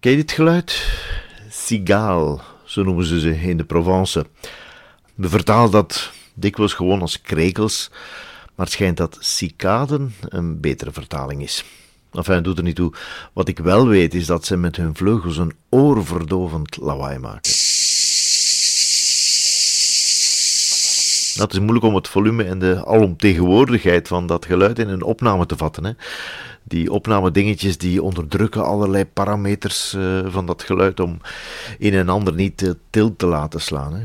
Je 0.00 0.16
dit 0.16 0.32
geluid? 0.32 0.88
Cigale, 1.50 2.38
zo 2.64 2.82
noemen 2.82 3.04
ze 3.04 3.20
ze 3.20 3.40
in 3.40 3.56
de 3.56 3.64
Provence. 3.64 4.26
We 5.14 5.28
vertalen 5.28 5.70
dat 5.70 6.12
dikwijls 6.34 6.72
gewoon 6.72 7.00
als 7.00 7.20
krekels, 7.20 7.90
maar 8.54 8.66
het 8.66 8.74
schijnt 8.74 8.96
dat 8.96 9.16
cicaden 9.20 10.14
een 10.20 10.60
betere 10.60 10.92
vertaling 10.92 11.42
is. 11.42 11.64
Enfin, 12.12 12.42
doet 12.42 12.58
er 12.58 12.64
niet 12.64 12.76
toe. 12.76 12.92
Wat 13.32 13.48
ik 13.48 13.58
wel 13.58 13.86
weet 13.86 14.14
is 14.14 14.26
dat 14.26 14.44
ze 14.46 14.56
met 14.56 14.76
hun 14.76 14.96
vleugels 14.96 15.36
een 15.36 15.52
oorverdovend 15.68 16.76
lawaai 16.76 17.18
maken. 17.18 17.52
Dat 21.36 21.52
is 21.52 21.58
moeilijk 21.58 21.84
om 21.84 21.94
het 21.94 22.08
volume 22.08 22.44
en 22.44 22.58
de 22.58 22.86
alomtegenwoordigheid 22.86 24.08
van 24.08 24.26
dat 24.26 24.46
geluid 24.46 24.78
in 24.78 24.88
een 24.88 25.02
opname 25.02 25.46
te 25.46 25.56
vatten. 25.56 25.84
Hè. 25.84 25.92
Die 26.68 26.92
opnamedingetjes 26.92 27.78
die 27.78 28.02
onderdrukken 28.02 28.64
allerlei 28.64 29.04
parameters 29.04 29.94
uh, 29.96 30.20
van 30.26 30.46
dat 30.46 30.62
geluid 30.62 31.00
om 31.00 31.20
een 31.78 31.94
en 31.94 32.08
ander 32.08 32.34
niet 32.34 32.62
uh, 32.62 32.70
til 32.90 33.16
te 33.16 33.26
laten 33.26 33.60
slaan. 33.60 33.94
Hè. 33.94 34.04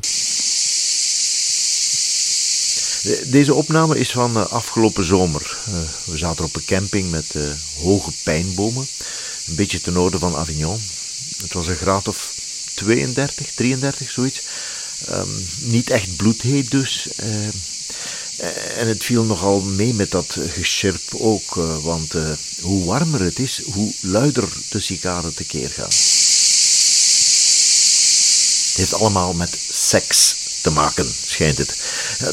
Deze 3.31 3.53
opname 3.53 3.99
is 3.99 4.11
van 4.11 4.31
uh, 4.31 4.45
afgelopen 4.51 5.05
zomer. 5.05 5.57
we 6.05 6.17
zaten 6.17 6.45
op 6.45 6.55
een 6.55 6.65
camping 6.65 7.11
met 7.11 7.35
hoge 7.81 8.11
pijnbomen, 8.23 8.85
een 9.47 9.55
beetje 9.55 9.81
ten 9.81 9.93
noorden 9.93 10.19
van 10.19 10.35
Avignon. 10.35 10.79
Het 11.41 11.53
was 11.53 11.67
een 11.67 11.75
graad 11.75 12.07
of 12.07 12.33
32, 12.75 13.51
33, 13.51 14.11
zoiets. 14.11 14.41
Um, 15.11 15.45
niet 15.59 15.89
echt 15.89 16.15
bloedheet 16.15 16.71
dus. 16.71 17.07
Uh, 18.39 18.77
en 18.77 18.87
het 18.87 19.03
viel 19.03 19.23
nogal 19.23 19.61
mee 19.61 19.93
met 19.93 20.11
dat 20.11 20.37
gescherp 20.47 21.01
ook, 21.11 21.55
uh, 21.55 21.77
want 21.83 22.13
hoe 22.61 22.85
warmer 22.85 23.21
het 23.21 23.39
is, 23.39 23.61
hoe 23.65 23.93
luider 23.99 24.49
de 24.69 24.79
cicaden 24.79 25.33
tekeer 25.33 25.69
gaan. 25.69 25.91
Het 28.69 28.77
heeft 28.77 28.93
allemaal 28.93 29.33
met 29.33 29.57
seks 29.69 30.35
te 30.61 30.71
maken, 30.71 31.15
schijnt 31.25 31.57
het. 31.57 31.75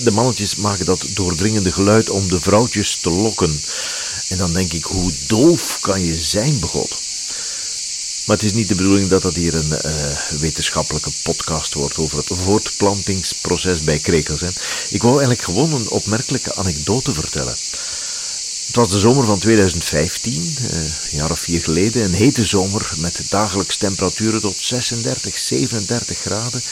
De 0.04 0.10
mannetjes 0.10 0.56
maken 0.56 0.84
dat 0.84 1.06
doordringende 1.14 1.72
geluid 1.72 2.10
om 2.10 2.28
de 2.28 2.40
vrouwtjes 2.40 2.96
te 2.96 3.10
lokken. 3.10 3.60
En 4.28 4.38
dan 4.38 4.52
denk 4.52 4.72
ik, 4.72 4.84
hoe 4.84 5.12
doof 5.26 5.78
kan 5.80 6.04
je 6.04 6.20
zijn, 6.20 6.60
begot? 6.60 7.09
Maar 8.26 8.36
het 8.36 8.44
is 8.44 8.52
niet 8.52 8.68
de 8.68 8.74
bedoeling 8.74 9.08
dat 9.08 9.22
dat 9.22 9.34
hier 9.34 9.54
een 9.54 9.72
uh, 9.84 10.38
wetenschappelijke 10.38 11.10
podcast 11.22 11.74
wordt 11.74 11.96
over 11.96 12.18
het 12.18 12.30
voortplantingsproces 12.32 13.82
bij 13.82 13.98
krekels. 13.98 14.40
Ik 14.90 15.02
wou 15.02 15.12
eigenlijk 15.12 15.42
gewoon 15.42 15.72
een 15.72 15.90
opmerkelijke 15.90 16.54
anekdote 16.54 17.14
vertellen. 17.14 17.56
Het 18.66 18.76
was 18.76 18.90
de 18.90 18.98
zomer 18.98 19.24
van 19.24 19.38
2015, 19.38 20.42
uh, 20.42 20.78
een 20.80 20.90
jaar 21.10 21.30
of 21.30 21.40
vier 21.40 21.62
geleden, 21.62 22.04
een 22.04 22.14
hete 22.14 22.44
zomer 22.44 22.92
met 22.96 23.22
dagelijks 23.28 23.76
temperaturen 23.76 24.40
tot 24.40 24.56
36, 24.60 25.38
37 25.38 26.18
graden. 26.18 26.62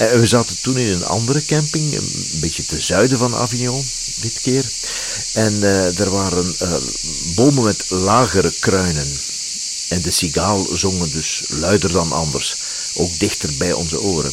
Uh, 0.00 0.10
we 0.10 0.26
zaten 0.26 0.56
toen 0.62 0.76
in 0.76 0.92
een 0.92 1.06
andere 1.06 1.44
camping, 1.44 1.94
een 1.94 2.40
beetje 2.40 2.66
ten 2.66 2.82
zuiden 2.82 3.18
van 3.18 3.34
Avignon, 3.34 3.84
dit 4.20 4.40
keer. 4.40 4.64
En 5.32 5.62
er 5.96 6.10
waren 6.10 6.54
bomen 7.34 7.64
met 7.64 7.84
lagere 7.88 8.52
kruinen. 8.60 9.16
En 9.88 10.02
de 10.02 10.10
cigaal 10.10 10.66
zongen 10.72 11.10
dus 11.10 11.44
luider 11.48 11.92
dan 11.92 12.12
anders, 12.12 12.56
ook 12.96 13.18
dichter 13.18 13.50
bij 13.58 13.72
onze 13.72 14.00
oren. 14.00 14.32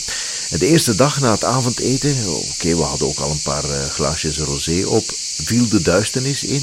En 0.49 0.59
de 0.59 0.67
eerste 0.67 0.95
dag 0.95 1.19
na 1.19 1.31
het 1.31 1.43
avondeten, 1.43 2.15
oké, 2.27 2.75
we 2.75 2.81
hadden 2.81 3.07
ook 3.07 3.17
al 3.17 3.31
een 3.31 3.41
paar 3.43 3.65
uh, 3.65 3.83
glaasjes 3.85 4.37
rosé 4.37 4.85
op, 4.85 5.03
viel 5.43 5.69
de 5.69 5.81
duisternis 5.81 6.43
in. 6.43 6.61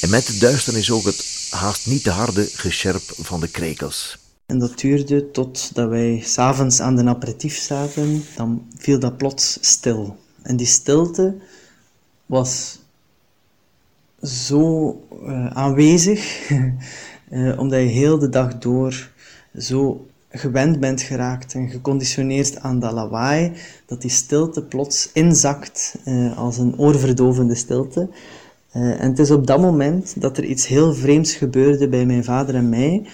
En 0.00 0.10
met 0.10 0.26
de 0.26 0.38
duisternis 0.38 0.90
ook 0.90 1.04
het 1.04 1.48
haast 1.50 1.86
niet 1.86 2.02
te 2.02 2.10
harde 2.10 2.48
gescherp 2.52 3.02
van 3.18 3.40
de 3.40 3.48
krekels. 3.48 4.18
En 4.46 4.58
dat 4.58 4.78
duurde 4.78 5.30
totdat 5.30 5.88
wij 5.88 6.22
s'avonds 6.24 6.80
aan 6.80 6.96
de 6.96 7.04
aperitief 7.04 7.58
zaten, 7.58 8.24
dan 8.36 8.66
viel 8.78 8.98
dat 8.98 9.16
plots 9.16 9.58
stil. 9.60 10.16
En 10.42 10.56
die 10.56 10.66
stilte 10.66 11.34
was 12.26 12.78
zo 14.22 14.90
uh, 15.26 15.46
aanwezig 15.46 16.48
Uh, 17.34 17.58
omdat 17.58 17.80
je 17.80 17.86
heel 17.86 18.18
de 18.18 18.28
dag 18.28 18.58
door 18.58 19.08
zo 19.58 20.06
gewend 20.30 20.80
bent 20.80 21.02
geraakt 21.02 21.54
en 21.54 21.68
geconditioneerd 21.68 22.60
aan 22.60 22.80
dat 22.80 22.92
lawaai, 22.92 23.52
dat 23.86 24.00
die 24.00 24.10
stilte 24.10 24.62
plots 24.62 25.10
inzakt 25.12 25.98
uh, 26.04 26.38
als 26.38 26.58
een 26.58 26.78
oorverdovende 26.78 27.54
stilte. 27.54 28.08
Uh, 28.76 29.00
en 29.00 29.08
het 29.08 29.18
is 29.18 29.30
op 29.30 29.46
dat 29.46 29.60
moment 29.60 30.20
dat 30.20 30.36
er 30.36 30.44
iets 30.44 30.66
heel 30.66 30.94
vreemds 30.94 31.34
gebeurde 31.34 31.88
bij 31.88 32.06
mijn 32.06 32.24
vader 32.24 32.54
en 32.54 32.68
mij. 32.68 33.06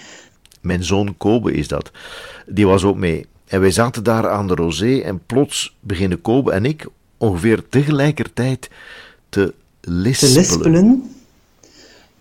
Mijn 0.61 0.85
zoon 0.85 1.17
Kobe 1.17 1.53
is 1.53 1.69
dat. 1.69 1.91
Die 2.47 2.67
was 2.67 2.85
ook 2.85 2.97
mee. 2.97 3.27
En 3.47 3.61
wij 3.61 3.71
zaten 3.71 4.05
daar 4.05 4.29
aan 4.29 4.47
de 4.47 4.55
rosé 4.55 4.99
en 4.99 5.21
plots 5.27 5.77
beginnen 5.81 6.21
Kobe 6.21 6.53
en 6.53 6.65
ik 6.65 6.87
ongeveer 7.17 7.69
tegelijkertijd 7.69 8.71
te 9.29 9.55
lispelen. 9.81 10.33
Te 10.33 10.41
lispelen 10.41 11.11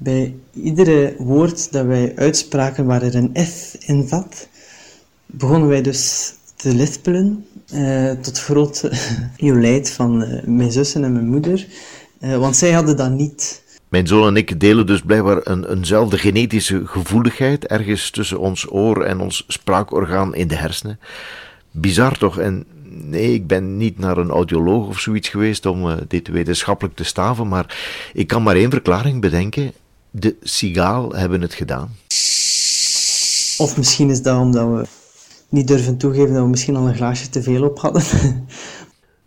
bij 0.01 0.35
iedere 0.53 1.15
woord 1.17 1.71
dat 1.71 1.85
wij 1.85 2.13
uitspraken 2.15 2.85
waar 2.85 3.01
er 3.01 3.15
een 3.15 3.31
F 3.45 3.75
in 3.79 4.07
zat, 4.07 4.47
begonnen 5.25 5.69
wij 5.69 5.81
dus 5.81 6.33
te 6.55 6.75
lispelen, 6.75 7.45
uh, 7.73 8.11
tot 8.11 8.39
groot 8.39 8.89
jolijt 9.35 9.91
van 9.91 10.21
uh, 10.21 10.43
mijn 10.43 10.71
zussen 10.71 11.03
en 11.03 11.13
mijn 11.13 11.27
moeder, 11.27 11.67
uh, 12.19 12.37
want 12.37 12.55
zij 12.55 12.71
hadden 12.71 12.97
dat 12.97 13.11
niet. 13.11 13.63
Mijn 13.89 14.07
zoon 14.07 14.27
en 14.27 14.35
ik 14.35 14.59
delen 14.59 14.85
dus 14.85 15.01
blijkbaar 15.01 15.39
een, 15.43 15.71
eenzelfde 15.71 16.17
genetische 16.17 16.87
gevoeligheid 16.87 17.65
ergens 17.65 18.09
tussen 18.09 18.39
ons 18.39 18.71
oor 18.71 19.03
en 19.03 19.19
ons 19.19 19.43
spraakorgaan 19.47 20.35
in 20.35 20.47
de 20.47 20.55
hersenen. 20.55 20.99
Bizar 21.71 22.17
toch? 22.17 22.39
En 22.39 22.65
nee, 22.83 23.33
ik 23.33 23.47
ben 23.47 23.77
niet 23.77 23.99
naar 23.99 24.17
een 24.17 24.29
audioloog 24.29 24.87
of 24.87 24.99
zoiets 24.99 25.29
geweest 25.29 25.65
om 25.65 25.99
dit 26.07 26.27
wetenschappelijk 26.27 26.95
te 26.95 27.03
staven, 27.03 27.47
maar 27.47 27.77
ik 28.13 28.27
kan 28.27 28.43
maar 28.43 28.55
één 28.55 28.71
verklaring 28.71 29.21
bedenken 29.21 29.73
de 30.11 30.35
sigaal 30.41 31.11
hebben 31.15 31.41
het 31.41 31.53
gedaan. 31.53 31.95
Of 33.57 33.77
misschien 33.77 34.09
is 34.09 34.21
dat 34.21 34.39
omdat 34.39 34.67
we 34.67 34.87
niet 35.49 35.67
durven 35.67 35.97
toegeven 35.97 36.33
dat 36.33 36.43
we 36.43 36.49
misschien 36.49 36.75
al 36.75 36.87
een 36.87 36.95
glaasje 36.95 37.29
te 37.29 37.43
veel 37.43 37.63
op 37.63 37.79
hadden. 37.79 38.03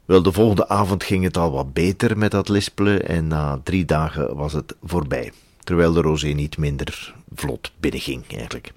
Wel, 0.05 0.23
de 0.23 0.33
volgende 0.33 0.69
avond 0.69 1.05
ging 1.05 1.25
het 1.25 1.37
al 1.37 1.51
wat 1.51 1.73
beter 1.73 2.19
met 2.19 2.31
dat 2.31 2.49
lispelen 2.49 3.09
en 3.09 3.27
na 3.27 3.61
drie 3.63 3.85
dagen 3.85 4.37
was 4.37 4.53
het 4.53 4.75
voorbij. 4.83 5.33
Terwijl 5.65 5.93
de 5.93 6.01
rosé 6.01 6.27
niet 6.27 6.59
minder 6.59 7.15
vlot 7.35 7.73
binnenging, 7.81 8.25
eigenlijk. 8.29 8.73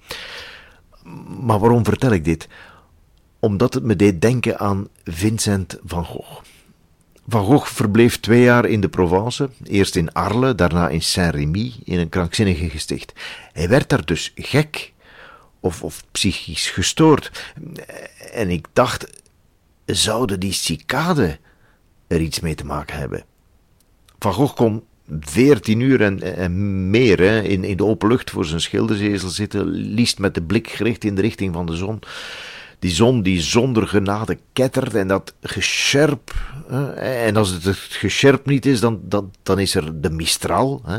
Maar 1.40 1.58
waarom 1.58 1.84
vertel 1.84 2.10
ik 2.10 2.24
dit? 2.24 2.48
Omdat 3.38 3.74
het 3.74 3.82
me 3.82 3.96
deed 3.96 4.20
denken 4.20 4.58
aan 4.58 4.88
Vincent 5.04 5.78
van 5.84 6.04
Gogh. 6.04 6.40
Van 7.28 7.44
Gogh 7.44 7.66
verbleef 7.66 8.20
twee 8.20 8.42
jaar 8.42 8.64
in 8.64 8.80
de 8.80 8.88
Provence, 8.88 9.50
eerst 9.64 9.96
in 9.96 10.12
Arles, 10.12 10.56
daarna 10.56 10.88
in 10.88 11.02
Saint-Rémy, 11.02 11.72
in 11.84 11.98
een 11.98 12.08
krankzinnige 12.08 12.70
gesticht. 12.70 13.12
Hij 13.52 13.68
werd 13.68 13.88
daar 13.88 14.04
dus 14.04 14.32
gek 14.34 14.92
of, 15.60 15.82
of 15.82 16.04
psychisch 16.10 16.70
gestoord. 16.70 17.52
En 18.32 18.50
ik 18.50 18.66
dacht, 18.72 19.22
zouden 19.84 20.40
die 20.40 20.52
cicaden 20.52 21.38
er 22.06 22.20
iets 22.20 22.40
mee 22.40 22.54
te 22.54 22.64
maken 22.64 22.98
hebben? 22.98 23.24
Van 24.18 24.32
Gogh 24.32 24.54
kon 24.54 24.84
veertien 25.20 25.80
uur 25.80 26.02
en, 26.02 26.36
en 26.36 26.90
meer 26.90 27.18
hè, 27.18 27.42
in, 27.42 27.64
in 27.64 27.76
de 27.76 27.84
open 27.84 28.08
lucht 28.08 28.30
voor 28.30 28.44
zijn 28.44 28.60
schildersezel 28.60 29.28
zitten, 29.28 29.66
liefst 29.68 30.18
met 30.18 30.34
de 30.34 30.42
blik 30.42 30.68
gericht 30.68 31.04
in 31.04 31.14
de 31.14 31.22
richting 31.22 31.54
van 31.54 31.66
de 31.66 31.76
zon 31.76 32.00
die 32.78 32.90
zon 32.90 33.22
die 33.22 33.40
zonder 33.40 33.88
genade 33.88 34.38
kettert 34.52 34.94
en 34.94 35.08
dat 35.08 35.34
gescherp. 35.40 36.34
En 36.96 37.36
als 37.36 37.50
het 37.50 37.64
het 37.64 37.76
gescherp 37.76 38.46
niet 38.46 38.66
is, 38.66 38.80
dan, 38.80 39.00
dan, 39.02 39.30
dan 39.42 39.58
is 39.58 39.74
er 39.74 40.00
de 40.00 40.10
Mistral. 40.10 40.82
Hè, 40.84 40.98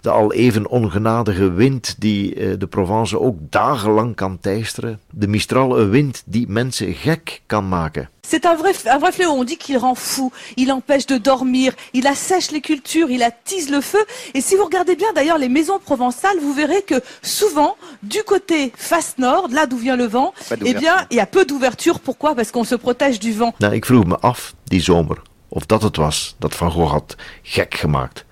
de 0.00 0.10
al 0.10 0.32
even 0.32 0.68
ongenadige 0.68 1.52
wind 1.52 1.94
die 1.98 2.34
eh, 2.34 2.58
de 2.58 2.66
Provence 2.66 3.20
ook 3.20 3.38
dagenlang 3.50 4.14
kan 4.14 4.38
teisteren. 4.38 5.00
De 5.10 5.28
Mistral, 5.28 5.80
een 5.80 5.90
wind 5.90 6.22
die 6.26 6.48
mensen 6.48 6.94
gek 6.94 7.42
kan 7.46 7.68
maken. 7.68 8.08
C'est 8.24 8.46
un 8.46 8.54
vrai, 8.54 8.72
un 8.86 8.98
vrai 8.98 9.12
fléau. 9.12 9.32
On 9.32 9.44
dit 9.44 9.56
qu'il 9.56 9.76
rend 9.76 9.94
fou, 9.94 10.32
il 10.56 10.70
empêche 10.72 11.06
de 11.06 11.18
dormir, 11.18 11.74
il 11.92 12.06
assèche 12.06 12.50
les 12.50 12.60
cultures, 12.60 13.10
il 13.10 13.22
attise 13.22 13.68
le 13.68 13.80
feu. 13.80 14.02
Et 14.32 14.40
si 14.40 14.54
vous 14.56 14.64
regardez 14.64 14.96
bien 14.96 15.12
d'ailleurs 15.12 15.38
les 15.38 15.48
maisons 15.48 15.78
provençales, 15.78 16.38
vous 16.40 16.54
verrez 16.54 16.82
que 16.82 17.02
souvent, 17.20 17.76
du 18.02 18.22
côté 18.22 18.72
face 18.76 19.18
nord, 19.18 19.48
là 19.50 19.66
d'où 19.66 19.76
vient 19.76 19.96
le 19.96 20.06
vent, 20.06 20.32
eh 20.64 20.72
bien, 20.72 21.06
il 21.10 21.16
y 21.16 21.20
a 21.20 21.26
peu 21.26 21.44
d'ouverture. 21.44 22.00
Pourquoi? 22.00 22.34
Parce 22.34 22.50
qu'on 22.52 22.64
se 22.64 22.76
protège 22.76 23.18
du 23.18 23.32
vent. 23.32 23.54
Nou, 23.58 23.74
ik 23.74 23.84
vroeg 23.84 24.06
me 24.06 24.18
af, 24.18 24.54
die 24.64 24.80
zomer, 24.80 25.22
of 25.48 25.66
dat 25.66 25.82
het 25.82 25.96
was 25.96 26.36
dat 26.38 26.54
Van 26.54 26.70
Gogh 26.70 26.90
had 26.92 27.16
gek 27.42 27.74
gemaakt. 27.74 28.24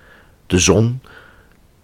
De 0.47 0.59
zon, 0.59 1.01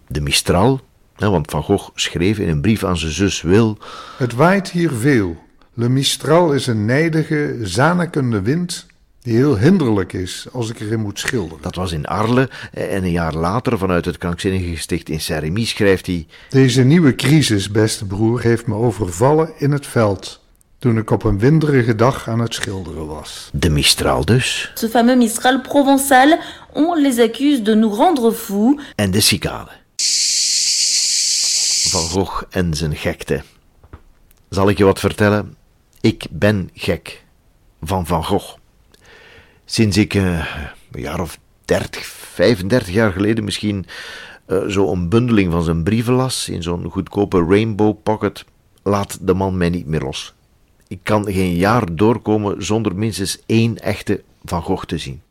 de 0.08 0.22
Mistral, 0.22 0.80
want 1.18 1.52
Van 1.52 1.64
Gogh 1.64 1.90
schreef 1.96 2.38
in 2.40 2.50
een 2.50 2.62
brief 2.62 2.84
aan 2.84 2.98
zijn 2.98 3.12
zus 3.12 3.42
Wil... 3.42 3.78
Het 4.18 4.34
waait 4.34 4.70
hier 4.70 4.92
veel. 4.92 5.46
Le 5.80 5.90
Mistral 5.90 6.54
is 6.54 6.68
een 6.68 6.86
nijdige, 6.86 7.58
zanekende 7.62 8.42
wind 8.42 8.86
die 9.22 9.36
heel 9.36 9.58
hinderlijk 9.58 10.14
is 10.14 10.48
als 10.52 10.70
ik 10.70 10.80
erin 10.80 11.00
moet 11.00 11.20
schilderen. 11.20 11.62
Dat 11.62 11.76
was 11.76 11.92
in 11.92 12.06
Arles 12.06 12.48
en 12.72 13.04
een 13.04 13.12
jaar 13.12 13.34
later 13.34 13.78
vanuit 13.78 14.06
het 14.06 14.18
krankzinnige 14.18 14.76
gesticht 14.76 15.10
in 15.10 15.22
Saint-Rémy 15.22 15.66
schrijft 15.66 16.06
hij... 16.06 16.28
Deze 16.50 16.84
nieuwe 16.84 17.16
crisis, 17.16 17.72
beste 17.72 18.06
broer, 18.06 18.42
heeft 18.42 18.68
me 18.68 18.76
overvallen 18.76 19.52
in 19.58 19.72
het 19.72 19.88
veld 19.88 20.42
toen 20.80 20.98
ik 20.98 21.12
op 21.12 21.24
een 21.24 21.40
winderige 21.40 21.96
dag 21.96 22.28
aan 22.30 22.40
het 22.40 22.54
schilderen 22.54 23.08
was. 23.08 23.50
De 23.54 23.70
Mistral 23.70 24.26
dus. 24.26 24.72
Ce 24.74 24.90
fameux 24.90 25.18
Mistral 25.18 25.62
provençal, 25.62 26.40
on 26.74 27.02
les 27.02 27.20
accuse 27.20 27.62
de 27.62 27.76
nous 27.76 27.98
rendre 27.98 28.32
fous. 28.32 28.82
En 28.96 29.12
de 29.12 29.22
cicade. 29.22 29.72
Van 31.90 32.02
Gogh 32.02 32.44
en 32.50 32.74
zijn 32.74 32.96
gekte. 32.96 33.44
Zal 34.50 34.70
ik 34.70 34.78
je 34.78 34.84
wat 34.84 35.00
vertellen? 35.00 35.57
Ik 36.08 36.28
ben 36.32 36.70
gek 36.74 37.24
van 37.82 38.06
Van 38.06 38.24
Gogh. 38.24 38.56
Sinds 39.66 39.98
ik 39.98 40.14
uh, 40.14 40.46
een 40.92 41.02
jaar 41.02 41.22
of 41.22 41.40
30, 41.66 42.06
35 42.06 42.90
jaar 42.90 43.12
geleden 43.12 43.44
misschien 43.44 43.86
uh, 44.48 44.66
zo 44.68 45.08
bundeling 45.08 45.52
van 45.52 45.64
zijn 45.64 45.84
brieven 45.84 46.14
las 46.14 46.50
in 46.50 46.64
zo'n 46.64 46.92
goedkope 46.92 47.46
Rainbow 47.50 47.96
Pocket, 48.04 48.46
laat 48.84 49.18
de 49.22 49.34
man 49.34 49.58
mij 49.58 49.70
niet 49.70 49.86
meer 49.86 50.02
los. 50.02 50.34
Ik 50.88 51.00
kan 51.04 51.26
geen 51.26 51.56
jaar 51.56 51.96
doorkomen 51.96 52.66
zonder 52.66 52.96
minstens 52.96 53.40
één 53.46 53.78
echte 53.78 54.24
Van 54.46 54.62
Gogh 54.62 54.86
te 54.86 54.98
zien. 54.98 55.22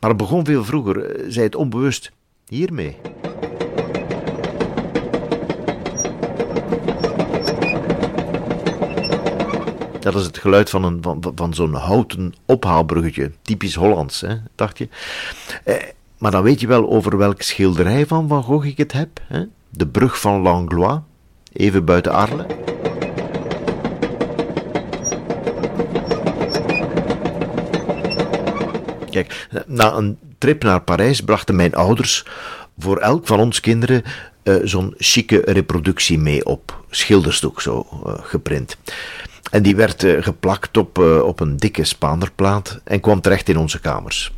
Maar 0.00 0.10
het 0.10 0.18
begon 0.18 0.44
veel 0.44 0.64
vroeger, 0.64 1.04
eh, 1.04 1.24
zij 1.28 1.42
het 1.42 1.54
onbewust, 1.54 2.12
hiermee. 2.48 2.96
Dat 10.04 10.14
is 10.14 10.24
het 10.24 10.38
geluid 10.38 10.70
van, 10.70 10.84
een, 10.84 10.98
van, 11.00 11.32
van 11.34 11.54
zo'n 11.54 11.74
houten 11.74 12.34
ophaalbruggetje. 12.46 13.32
Typisch 13.42 13.74
Hollands, 13.74 14.20
hè, 14.20 14.34
dacht 14.54 14.78
je. 14.78 14.88
Eh, 15.64 15.74
maar 16.18 16.30
dan 16.30 16.42
weet 16.42 16.60
je 16.60 16.66
wel 16.66 16.90
over 16.90 17.16
welk 17.16 17.42
schilderij 17.42 18.06
van 18.06 18.28
Van 18.28 18.42
Gogh 18.42 18.66
ik 18.66 18.76
het 18.76 18.92
heb. 18.92 19.20
Hè? 19.22 19.42
De 19.70 19.86
brug 19.86 20.20
van 20.20 20.40
Langlois, 20.40 20.98
even 21.52 21.84
buiten 21.84 22.12
Arles. 22.12 22.46
Kijk, 29.10 29.48
na 29.66 29.92
een 29.92 30.18
trip 30.38 30.62
naar 30.62 30.82
Parijs 30.82 31.20
brachten 31.20 31.56
mijn 31.56 31.74
ouders 31.74 32.26
voor 32.78 32.98
elk 32.98 33.26
van 33.26 33.40
ons 33.40 33.60
kinderen 33.60 34.02
uh, 34.42 34.54
zo'n 34.64 34.94
chique 34.96 35.42
reproductie 35.44 36.18
mee 36.18 36.44
op 36.46 36.84
schilderstuk, 36.90 37.60
zo 37.60 37.86
uh, 38.06 38.12
geprint. 38.20 38.76
En 39.54 39.62
die 39.62 39.76
werd 39.76 40.02
uh, 40.02 40.22
geplakt 40.22 40.76
op, 40.76 40.98
op 41.22 41.40
een 41.40 41.56
dikke 41.56 41.84
Spaanderplaat 41.84 42.80
en 42.84 43.00
kwam 43.00 43.20
terecht 43.20 43.48
in 43.48 43.58
onze 43.58 43.80
kamers. 43.80 44.32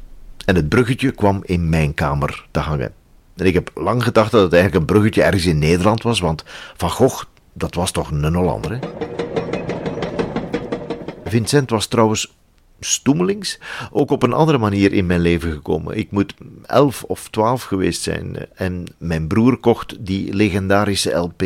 En 0.45 0.55
het 0.55 0.69
bruggetje 0.69 1.11
kwam 1.11 1.43
in 1.45 1.69
mijn 1.69 1.95
kamer 1.95 2.47
te 2.51 2.61
hangen. 2.61 2.93
En 3.37 3.47
ik 3.47 3.55
heb 3.55 3.71
lang 3.75 4.03
gedacht 4.03 4.31
dat 4.31 4.43
het 4.43 4.53
eigenlijk 4.53 4.83
een 4.83 4.95
bruggetje 4.95 5.23
ergens 5.23 5.47
in 5.47 5.59
Nederland 5.59 6.03
was, 6.03 6.21
want 6.21 6.45
Van 6.77 6.91
Gogh, 6.91 7.25
dat 7.53 7.75
was 7.75 7.91
toch 7.91 8.11
een 8.11 8.35
Hollander, 8.35 8.71
hè? 8.71 8.79
Vincent 11.25 11.71
was 11.71 11.87
trouwens 11.87 12.35
stoemelings 12.81 13.59
ook 13.91 14.11
op 14.11 14.23
een 14.23 14.33
andere 14.33 14.59
manier 14.59 14.93
in 14.93 15.07
mijn 15.07 15.21
leven 15.21 15.53
gekomen. 15.53 15.97
Ik 15.97 16.11
moet 16.11 16.35
elf 16.67 17.03
of 17.03 17.29
twaalf 17.29 17.63
geweest 17.63 18.03
zijn 18.03 18.37
en 18.55 18.85
mijn 18.99 19.27
broer 19.27 19.57
kocht 19.57 20.07
die 20.07 20.35
legendarische 20.35 21.13
LP 21.13 21.43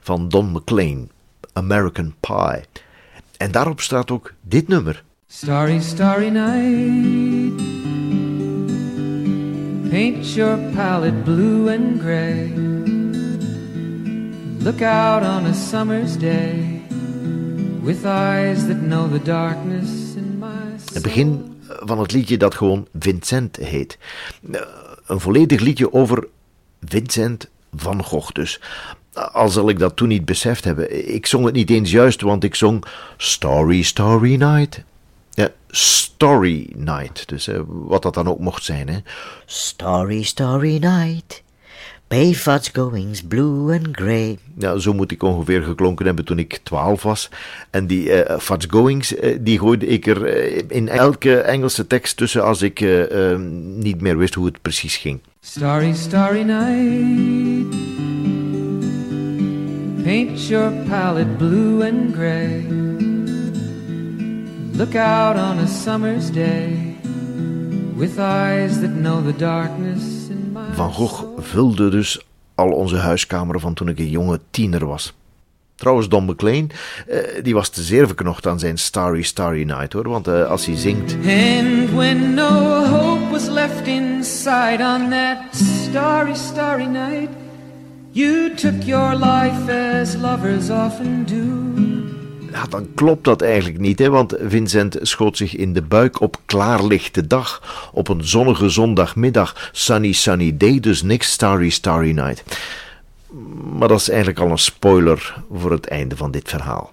van 0.00 0.28
Don 0.28 0.52
McLean, 0.52 1.10
American 1.52 2.14
Pie. 2.20 2.64
En 3.42 3.50
daarop 3.50 3.80
staat 3.80 4.10
ook 4.10 4.32
dit 4.40 4.68
nummer. 4.68 5.04
Starry, 5.26 5.80
starry 5.80 6.28
night 6.28 7.56
Paint 9.90 10.34
your 10.34 10.58
palette 10.74 11.22
blue 11.24 11.76
and 11.76 12.00
gray 12.00 12.52
Look 14.58 14.82
out 14.82 15.22
on 15.22 15.46
a 15.46 15.52
summer's 15.52 16.18
day 16.18 16.80
With 17.82 18.04
eyes 18.04 18.66
that 18.66 18.80
know 18.80 19.12
the 19.12 19.22
darkness 19.22 20.00
het 20.92 21.02
begin 21.02 21.58
van 21.66 21.98
het 21.98 22.12
liedje 22.12 22.36
dat 22.36 22.54
gewoon 22.54 22.86
Vincent 22.98 23.56
heet. 23.56 23.98
Een 25.06 25.20
volledig 25.20 25.60
liedje 25.60 25.92
over 25.92 26.28
Vincent 26.80 27.50
van 27.76 28.02
Gogh 28.02 28.32
dus. 28.32 28.60
Al 29.12 29.48
zal 29.48 29.68
ik 29.68 29.78
dat 29.78 29.96
toen 29.96 30.08
niet 30.08 30.24
beseft 30.24 30.64
hebben. 30.64 31.14
Ik 31.14 31.26
zong 31.26 31.44
het 31.44 31.54
niet 31.54 31.70
eens 31.70 31.90
juist, 31.90 32.20
want 32.20 32.44
ik 32.44 32.54
zong 32.54 32.84
Story, 33.16 33.82
Story 33.82 34.34
Night. 34.34 34.82
Ja, 35.30 35.50
Story 35.68 36.70
Night. 36.76 37.28
Dus 37.28 37.48
wat 37.66 38.02
dat 38.02 38.14
dan 38.14 38.28
ook 38.28 38.38
mocht 38.38 38.64
zijn. 38.64 38.88
Hè. 38.88 38.98
Story, 39.46 40.22
Story 40.22 40.78
Night. 40.78 41.42
Bayfud's 42.08 42.70
goings 42.72 43.22
blue 43.22 43.72
and 43.72 43.88
grey. 43.92 44.38
Ja, 44.58 44.78
zo 44.78 44.92
moet 44.92 45.10
ik 45.10 45.22
ongeveer 45.22 45.62
geklonken 45.62 46.06
hebben 46.06 46.24
toen 46.24 46.38
ik 46.38 46.60
twaalf 46.62 47.02
was. 47.02 47.28
En 47.70 47.86
die 47.86 48.24
uh, 48.26 48.38
Fudge 48.38 48.68
goings, 48.70 49.16
uh, 49.16 49.36
die 49.40 49.58
gooide 49.58 49.86
ik 49.86 50.06
er 50.06 50.46
uh, 50.54 50.62
in 50.68 50.88
elke 50.88 51.36
Engelse 51.36 51.86
tekst 51.86 52.16
tussen 52.16 52.44
als 52.44 52.62
ik 52.62 52.84
niet 53.76 54.00
meer 54.00 54.18
wist 54.18 54.34
hoe 54.34 54.46
het 54.46 54.62
precies 54.62 54.96
ging. 54.96 55.20
Starry, 55.40 55.94
starry 55.94 56.42
night 56.42 58.01
Paint 60.12 60.50
your 60.50 60.70
palette 60.88 61.38
blue 61.38 61.80
and 61.80 62.12
grey 62.12 62.60
Look 64.76 64.94
out 64.94 65.36
on 65.36 65.58
a 65.58 65.66
summer's 65.66 66.30
day 66.30 66.96
With 67.96 68.18
eyes 68.18 68.80
that 68.80 68.90
know 68.90 69.22
the 69.22 69.36
darkness 69.36 70.28
van 70.72 70.92
Gogh 70.92 71.24
vulde 71.38 71.88
dus 71.88 72.20
al 72.54 72.70
onze 72.70 72.96
huiskameren 72.96 73.60
van 73.60 73.74
toen 73.74 73.88
ik 73.88 73.98
een 73.98 74.10
jonge 74.10 74.40
tiener 74.50 74.86
was. 74.86 75.12
Trouwens, 75.74 76.08
Don 76.08 76.24
McLean, 76.24 76.70
uh, 77.08 77.18
die 77.42 77.54
was 77.54 77.68
te 77.68 77.82
zeer 77.82 78.06
verknocht 78.06 78.46
aan 78.46 78.58
zijn 78.58 78.78
Starry 78.78 79.22
Starry 79.22 79.62
Night 79.62 79.92
hoor, 79.92 80.08
want 80.08 80.28
uh, 80.28 80.50
als 80.50 80.66
hij 80.66 80.76
zingt. 80.76 81.14
And 81.14 81.90
when 81.94 82.34
no 82.34 82.84
hope 82.84 83.30
was 83.30 83.48
left 83.48 83.86
inside 83.86 84.82
on 84.82 85.10
that 85.10 85.38
starry 85.54 86.34
starry 86.34 86.86
night, 86.86 87.28
you 88.10 88.54
took 88.54 88.82
your 88.82 89.14
life 89.14 89.71
as 90.02 90.16
lovers 90.16 90.68
often 90.70 91.24
do 91.26 91.42
ja, 92.52 92.64
dan 92.66 92.88
klopt 92.94 93.24
dat 93.24 93.42
eigenlijk 93.42 93.78
niet, 93.78 93.98
hè, 93.98 94.10
want 94.10 94.34
Vincent 94.40 94.98
schoot 95.00 95.36
zich 95.36 95.56
in 95.56 95.72
de 95.72 95.82
buik 95.82 96.20
op 96.20 96.36
klaarlichte 96.44 97.26
dag, 97.26 97.62
op 97.92 98.08
een 98.08 98.24
zonnige 98.24 98.68
zondagmiddag, 98.68 99.70
sunny 99.72 100.12
sunny 100.12 100.56
day, 100.56 100.80
dus 100.80 101.02
niks 101.02 101.30
starry 101.30 101.68
starry 101.68 102.10
night. 102.10 102.42
Maar 103.78 103.88
dat 103.88 104.00
is 104.00 104.08
eigenlijk 104.08 104.40
al 104.40 104.50
een 104.50 104.58
spoiler 104.58 105.34
voor 105.52 105.70
het 105.70 105.86
einde 105.86 106.16
van 106.16 106.30
dit 106.30 106.48
verhaal. 106.48 106.92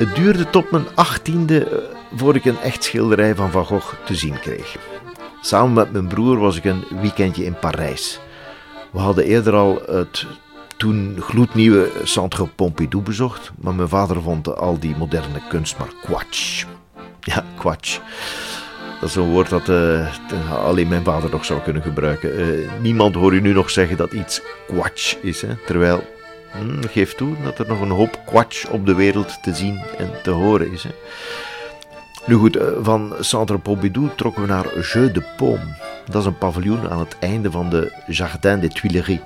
Het 0.00 0.14
duurde 0.14 0.50
tot 0.50 0.70
mijn 0.70 0.86
achttiende 0.94 1.64
eh, 1.64 1.78
voor 2.14 2.34
ik 2.34 2.44
een 2.44 2.58
echt 2.58 2.84
schilderij 2.84 3.34
van 3.34 3.50
Van 3.50 3.64
Gogh 3.64 3.94
te 4.04 4.14
zien 4.14 4.40
kreeg. 4.40 4.76
Samen 5.40 5.72
met 5.72 5.92
mijn 5.92 6.08
broer 6.08 6.38
was 6.38 6.56
ik 6.56 6.64
een 6.64 6.84
weekendje 7.00 7.44
in 7.44 7.58
Parijs. 7.58 8.20
We 8.92 8.98
hadden 8.98 9.24
eerder 9.24 9.54
al 9.54 9.82
het 9.86 10.26
toen 10.76 11.16
gloednieuwe 11.20 11.90
Centre 12.02 12.46
Pompidou 12.46 13.02
bezocht, 13.02 13.52
maar 13.58 13.74
mijn 13.74 13.88
vader 13.88 14.22
vond 14.22 14.56
al 14.56 14.78
die 14.78 14.96
moderne 14.96 15.42
kunst 15.48 15.78
maar 15.78 15.92
kwatsch. 16.02 16.64
Ja, 17.20 17.44
kwatsch. 17.58 17.98
Dat 19.00 19.08
is 19.08 19.14
een 19.14 19.30
woord 19.30 19.48
dat 19.48 19.68
uh, 19.68 20.06
alleen 20.64 20.88
mijn 20.88 21.04
vader 21.04 21.30
nog 21.30 21.44
zou 21.44 21.60
kunnen 21.60 21.82
gebruiken. 21.82 22.40
Uh, 22.40 22.70
niemand 22.80 23.14
hoor 23.14 23.34
je 23.34 23.40
nu 23.40 23.52
nog 23.52 23.70
zeggen 23.70 23.96
dat 23.96 24.12
iets 24.12 24.42
kwatsch 24.66 25.16
is, 25.22 25.42
hè? 25.42 25.54
terwijl 25.66 26.04
Hm, 26.52 26.82
geef 26.88 27.14
toe 27.14 27.36
dat 27.44 27.58
er 27.58 27.66
nog 27.66 27.80
een 27.80 27.90
hoop 27.90 28.20
kwatsch 28.26 28.68
op 28.68 28.86
de 28.86 28.94
wereld 28.94 29.42
te 29.42 29.54
zien 29.54 29.80
en 29.98 30.10
te 30.22 30.30
horen 30.30 30.72
is. 30.72 30.82
Hè. 30.82 30.90
Nu 32.26 32.34
goed, 32.34 32.56
eh, 32.56 32.66
van 32.82 33.14
Centre 33.20 33.58
Pompidou 33.58 34.08
trokken 34.16 34.42
we 34.42 34.48
naar 34.48 34.78
Jeu 34.80 35.12
de 35.12 35.22
Paume. 35.36 35.76
Dat 36.06 36.20
is 36.20 36.26
een 36.26 36.38
paviljoen 36.38 36.90
aan 36.90 36.98
het 36.98 37.16
einde 37.18 37.50
van 37.50 37.70
de 37.70 37.92
Jardin 38.06 38.60
des 38.60 38.72
Tuileries. 38.72 39.20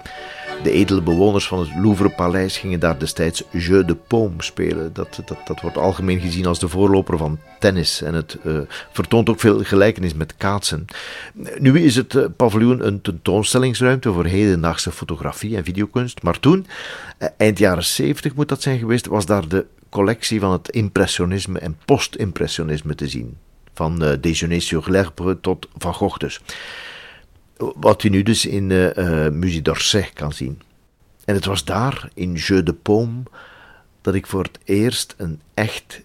De 0.63 0.71
edele 0.71 1.03
bewoners 1.03 1.47
van 1.47 1.59
het 1.59 1.69
Louvre-paleis 1.83 2.59
gingen 2.59 2.81
daar 2.81 2.99
destijds 2.99 3.43
Jeu 3.51 3.85
de 3.85 3.95
Paume 3.95 4.43
spelen. 4.43 4.93
Dat, 4.93 5.21
dat, 5.25 5.39
dat 5.45 5.61
wordt 5.61 5.77
algemeen 5.77 6.21
gezien 6.21 6.47
als 6.47 6.59
de 6.59 6.69
voorloper 6.69 7.19
van 7.19 7.39
tennis 7.59 8.03
en 8.03 8.15
het 8.15 8.39
uh, 8.45 8.59
vertoont 8.93 9.29
ook 9.29 9.41
veel 9.41 9.63
gelijkenis 9.63 10.15
met 10.15 10.37
kaatsen. 10.37 10.87
Nu 11.59 11.81
is 11.81 11.97
het 11.97 12.15
uh, 12.15 12.25
paviljoen 12.37 12.87
een 12.87 13.01
tentoonstellingsruimte 13.01 14.13
voor 14.13 14.25
hedendaagse 14.25 14.93
fotografie 14.93 15.57
en 15.57 15.65
videokunst, 15.65 16.23
maar 16.23 16.41
toen, 16.41 16.67
uh, 17.19 17.29
eind 17.37 17.59
jaren 17.59 17.85
70 17.85 18.35
moet 18.35 18.49
dat 18.49 18.63
zijn 18.63 18.79
geweest, 18.79 19.07
was 19.07 19.27
daar 19.27 19.49
de 19.49 19.67
collectie 19.89 20.41
van 20.41 20.53
het 20.53 20.69
impressionisme 20.69 21.59
en 21.59 21.77
post-impressionisme 21.85 22.95
te 22.95 23.09
zien. 23.09 23.37
Van 23.75 24.17
Déjeuner 24.21 24.63
sur 24.63 24.85
l'herbe 24.87 25.41
tot 25.41 25.69
Van 25.77 25.95
Gogh 25.95 26.19
dus. 26.19 26.41
Wat 27.57 28.03
u 28.03 28.09
nu 28.09 28.23
dus 28.23 28.47
in 28.47 28.71
uh, 28.71 29.29
Musée 29.29 29.63
d'Orsay 29.63 30.11
kan 30.15 30.33
zien. 30.33 30.63
En 31.25 31.35
het 31.35 31.45
was 31.45 31.65
daar, 31.65 32.09
in 32.15 32.33
Jeu 32.33 32.63
de 32.63 32.75
Paume, 32.75 33.23
dat 34.01 34.15
ik 34.15 34.27
voor 34.27 34.43
het 34.43 34.59
eerst 34.65 35.15
een 35.17 35.41
echt 35.55 36.03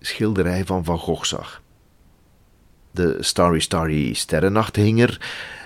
schilderij 0.00 0.64
van 0.64 0.84
Van 0.84 0.98
Gogh 0.98 1.24
zag. 1.24 1.62
De 2.90 3.16
Starry 3.20 3.60
Starry 3.60 4.12
Sterrennacht 4.12 4.76
hing 4.76 5.02
er, 5.02 5.20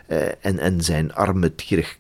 uh, 0.09 0.29
en, 0.41 0.59
en 0.59 0.81
zijn 0.81 1.15
arme 1.15 1.53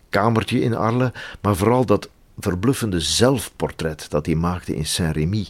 kamertje 0.09 0.61
in 0.61 0.75
Arles, 0.75 1.11
maar 1.41 1.57
vooral 1.57 1.87
dat 1.87 2.09
verbluffende 2.39 3.01
zelfportret 3.01 4.07
dat 4.09 4.27
hij 4.27 4.35
maakte 4.35 4.77
in 4.77 4.87
Saint-Rémy, 4.87 5.47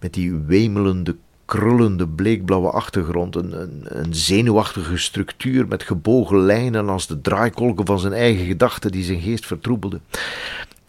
met 0.00 0.14
die 0.14 0.34
wemelende 0.34 1.16
krullende 1.46 2.08
bleekblauwe 2.08 2.70
achtergrond, 2.70 3.36
een, 3.36 3.60
een, 3.60 3.84
een, 3.84 4.14
zenuwachtige 4.14 4.96
structuur 4.96 5.68
met 5.68 5.82
gebogen 5.82 6.38
lijnen 6.38 6.88
als 6.88 7.06
de 7.06 7.20
draaikolken 7.20 7.86
van 7.86 7.98
zijn 7.98 8.12
eigen 8.12 8.46
gedachten 8.46 8.92
die 8.92 9.04
zijn 9.04 9.20
geest 9.20 9.46
vertroebelden. 9.46 10.02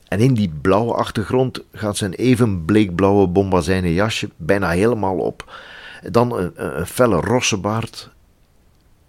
En 0.07 0.19
in 0.19 0.33
die 0.33 0.51
blauwe 0.61 0.93
achtergrond 0.93 1.63
gaat 1.71 1.97
zijn 1.97 2.13
even 2.13 2.65
bleekblauwe 2.65 3.27
bombazijnen 3.27 3.93
jasje 3.93 4.29
bijna 4.35 4.69
helemaal 4.69 5.17
op. 5.17 5.59
Dan 6.09 6.37
een, 6.37 6.51
een, 6.79 6.85
felle 6.85 7.19
rossebaard, 7.19 8.09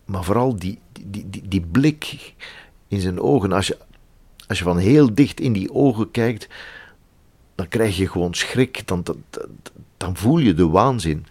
maar 0.04 0.24
vooral 0.24 0.56
die, 0.56 0.78
die, 1.00 1.30
die, 1.30 1.48
die 1.48 1.66
blik 1.70 2.34
in 2.88 3.00
zijn 3.00 3.20
ogen. 3.20 3.52
Als 3.52 3.66
je, 3.66 3.78
als 4.46 4.58
je 4.58 4.64
van 4.64 4.78
heel 4.78 5.14
dicht 5.14 5.40
in 5.40 5.52
die 5.52 5.72
ogen 5.74 6.10
kijkt, 6.10 6.48
dan 7.54 7.68
krijg 7.68 7.96
je 7.96 8.08
gewoon 8.08 8.34
schrik. 8.34 8.86
Dan, 8.86 9.02
dan, 9.02 9.22
dan 9.98 10.16
voel 10.16 10.38
je 10.38 10.54
de 10.54 10.68
waanzin. 10.68 11.26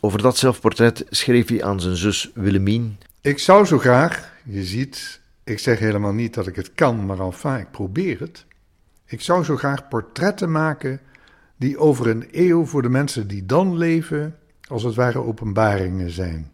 Over 0.00 0.22
dat 0.22 0.36
zelfportret 0.36 1.04
schreef 1.10 1.48
hij 1.48 1.64
aan 1.64 1.80
zijn 1.80 1.96
zus 1.96 2.30
Willemien. 2.34 2.98
Ik 3.20 3.38
zou 3.38 3.64
zo 3.64 3.78
graag, 3.78 4.32
je 4.44 4.64
ziet, 4.64 5.20
ik 5.44 5.58
zeg 5.58 5.78
helemaal 5.78 6.12
niet 6.12 6.34
dat 6.34 6.46
ik 6.46 6.56
het 6.56 6.74
kan, 6.74 7.06
maar 7.06 7.20
enfin, 7.20 7.58
ik 7.58 7.70
probeer 7.70 8.20
het. 8.20 8.44
Ik 9.06 9.20
zou 9.20 9.44
zo 9.44 9.56
graag 9.56 9.88
portretten 9.88 10.52
maken 10.52 11.00
die 11.56 11.78
over 11.78 12.06
een 12.06 12.28
eeuw 12.30 12.64
voor 12.64 12.82
de 12.82 12.88
mensen 12.88 13.28
die 13.28 13.46
dan 13.46 13.76
leven, 13.76 14.38
als 14.68 14.82
het 14.82 14.94
ware 14.94 15.18
openbaringen 15.18 16.10
zijn. 16.10 16.52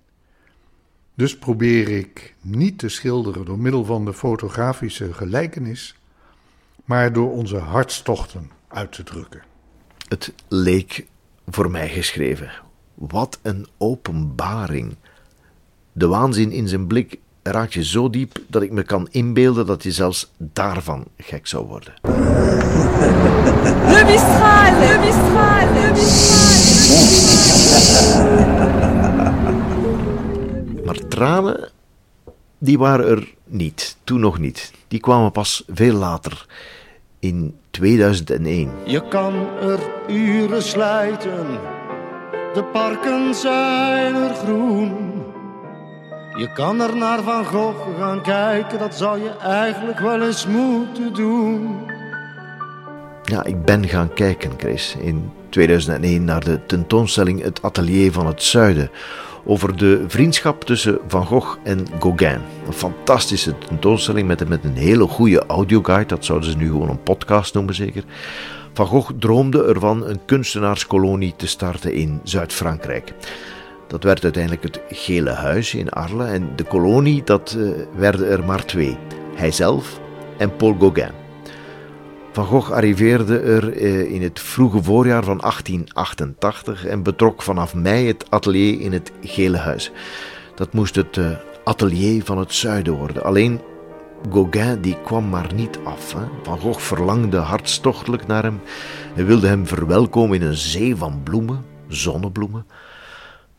Dus 1.14 1.38
probeer 1.38 1.88
ik 1.88 2.35
niet 2.40 2.78
te 2.78 2.88
schilderen 2.88 3.44
door 3.44 3.58
middel 3.58 3.85
van 3.85 4.04
de 4.04 4.14
fotografische 4.14 5.12
gelijkenis, 5.12 5.94
maar 6.85 7.12
door 7.12 7.32
onze 7.32 7.56
hartstochten 7.56 8.50
uit 8.68 8.92
te 8.92 9.02
drukken. 9.02 9.42
Het 10.09 10.33
leek 10.49 11.07
voor 11.49 11.71
mij 11.71 11.88
geschreven. 11.88 12.50
Wat 12.95 13.38
een 13.43 13.67
openbaring. 13.79 14.97
De 15.93 16.07
waanzin 16.07 16.53
in 16.53 16.69
zijn 16.69 16.87
blik 16.87 17.19
raakt 17.43 17.73
je 17.73 17.85
zo 17.85 18.11
diep 18.11 18.38
dat 18.47 18.62
ik 18.62 18.71
me 18.71 18.83
kan 18.83 19.09
inbeelden 19.11 19.67
dat 19.67 19.83
je 19.83 19.93
zelfs 19.93 20.33
daarvan 20.37 21.05
gek 21.17 21.47
zou 21.47 21.67
worden. 21.67 21.95
Le 23.93 24.03
Mistral, 24.07 24.79
le 24.79 24.99
Mistral, 25.05 25.73
le 25.73 25.91
Mistral. 25.93 26.49
Maar 30.85 31.09
tranen, 31.09 31.71
die 32.59 32.79
waren 32.79 33.07
er 33.07 33.35
niet, 33.45 33.97
toen 34.05 34.21
nog 34.21 34.38
niet. 34.38 34.73
Die 34.88 35.00
kwamen 35.00 35.33
pas 35.33 35.65
veel 35.67 35.95
later, 35.95 36.47
in 37.19 37.59
2001. 37.71 38.71
Je 38.85 39.09
kan 39.09 39.35
er 39.61 39.79
uren 40.09 40.63
slijten, 40.63 41.47
de 42.55 42.65
parken 42.73 43.35
zijn 43.35 44.15
er 44.15 44.35
groen. 44.35 45.07
Je 46.37 46.53
kan 46.53 46.81
er 46.81 46.97
naar 46.97 47.23
Van 47.23 47.45
Gogh 47.45 47.99
gaan 47.99 48.23
kijken, 48.23 48.79
dat 48.79 48.95
zou 48.95 49.23
je 49.23 49.37
eigenlijk 49.37 49.99
wel 49.99 50.23
eens 50.23 50.47
moeten 50.47 51.15
doen. 51.15 51.77
Ja, 53.28 53.44
ik 53.44 53.64
ben 53.64 53.88
gaan 53.88 54.12
kijken, 54.12 54.50
Chris, 54.56 54.97
in 55.00 55.30
2001 55.49 56.25
naar 56.25 56.44
de 56.44 56.66
tentoonstelling 56.66 57.42
Het 57.42 57.62
Atelier 57.62 58.12
van 58.12 58.26
het 58.26 58.42
Zuiden 58.42 58.90
over 59.44 59.76
de 59.76 60.04
vriendschap 60.06 60.64
tussen 60.64 60.99
Van 61.06 61.26
Gogh 61.26 61.58
en 61.62 61.87
Gauguin. 62.00 62.40
Een 62.66 62.73
fantastische 62.73 63.58
tentoonstelling 63.58 64.26
met, 64.26 64.49
met 64.49 64.64
een 64.64 64.76
hele 64.76 65.06
goede 65.06 65.47
audioguide, 65.47 66.06
dat 66.06 66.25
zouden 66.25 66.50
ze 66.50 66.56
nu 66.56 66.66
gewoon 66.66 66.88
een 66.88 67.02
podcast 67.02 67.54
noemen 67.54 67.75
zeker. 67.75 68.04
Van 68.73 68.87
Gogh 68.87 69.12
droomde 69.18 69.64
ervan 69.64 70.06
een 70.06 70.25
kunstenaarskolonie 70.25 71.35
te 71.37 71.47
starten 71.47 71.92
in 71.92 72.20
Zuid-Frankrijk. 72.23 73.12
Dat 73.87 74.02
werd 74.02 74.23
uiteindelijk 74.23 74.62
het 74.62 74.80
Gele 74.88 75.30
Huis 75.30 75.75
in 75.75 75.90
Arles 75.90 76.30
en 76.30 76.50
de 76.56 76.64
kolonie, 76.64 77.23
dat 77.25 77.54
uh, 77.58 77.70
werden 77.97 78.28
er 78.28 78.44
maar 78.44 78.64
twee. 78.64 78.97
Hijzelf 79.35 80.00
en 80.37 80.56
Paul 80.56 80.76
Gauguin. 80.78 81.27
Van 82.38 82.47
Gogh 82.47 82.73
arriveerde 82.73 83.38
er 83.38 83.76
uh, 83.76 84.11
in 84.11 84.23
het 84.23 84.40
vroege 84.40 84.83
voorjaar 84.83 85.25
van 85.25 85.38
1888 85.38 86.87
en 86.87 87.02
betrok 87.02 87.42
vanaf 87.42 87.75
mei 87.75 88.07
het 88.07 88.30
atelier 88.30 88.80
in 88.80 88.92
het 88.92 89.12
Gele 89.21 89.57
Huis. 89.57 89.92
Dat 90.54 90.73
moest 90.73 90.95
het 90.95 91.16
uh, 91.16 91.30
atelier 91.64 92.25
van 92.25 92.38
het 92.38 92.52
zuiden 92.52 92.92
worden. 92.92 93.25
Alleen 93.25 93.61
Gauguin 94.33 94.80
die 94.80 94.97
kwam 95.04 95.28
maar 95.28 95.54
niet 95.54 95.78
af. 95.85 96.14
Van 96.42 96.59
Gogh 96.59 96.80
verlangde 96.80 97.37
hartstochtelijk 97.37 98.26
naar 98.26 98.42
hem. 98.42 98.61
Hij 99.14 99.25
wilde 99.25 99.47
hem 99.47 99.66
verwelkomen 99.66 100.40
in 100.40 100.47
een 100.47 100.57
zee 100.57 100.97
van 100.97 101.21
bloemen, 101.23 101.64
zonnebloemen. 101.88 102.66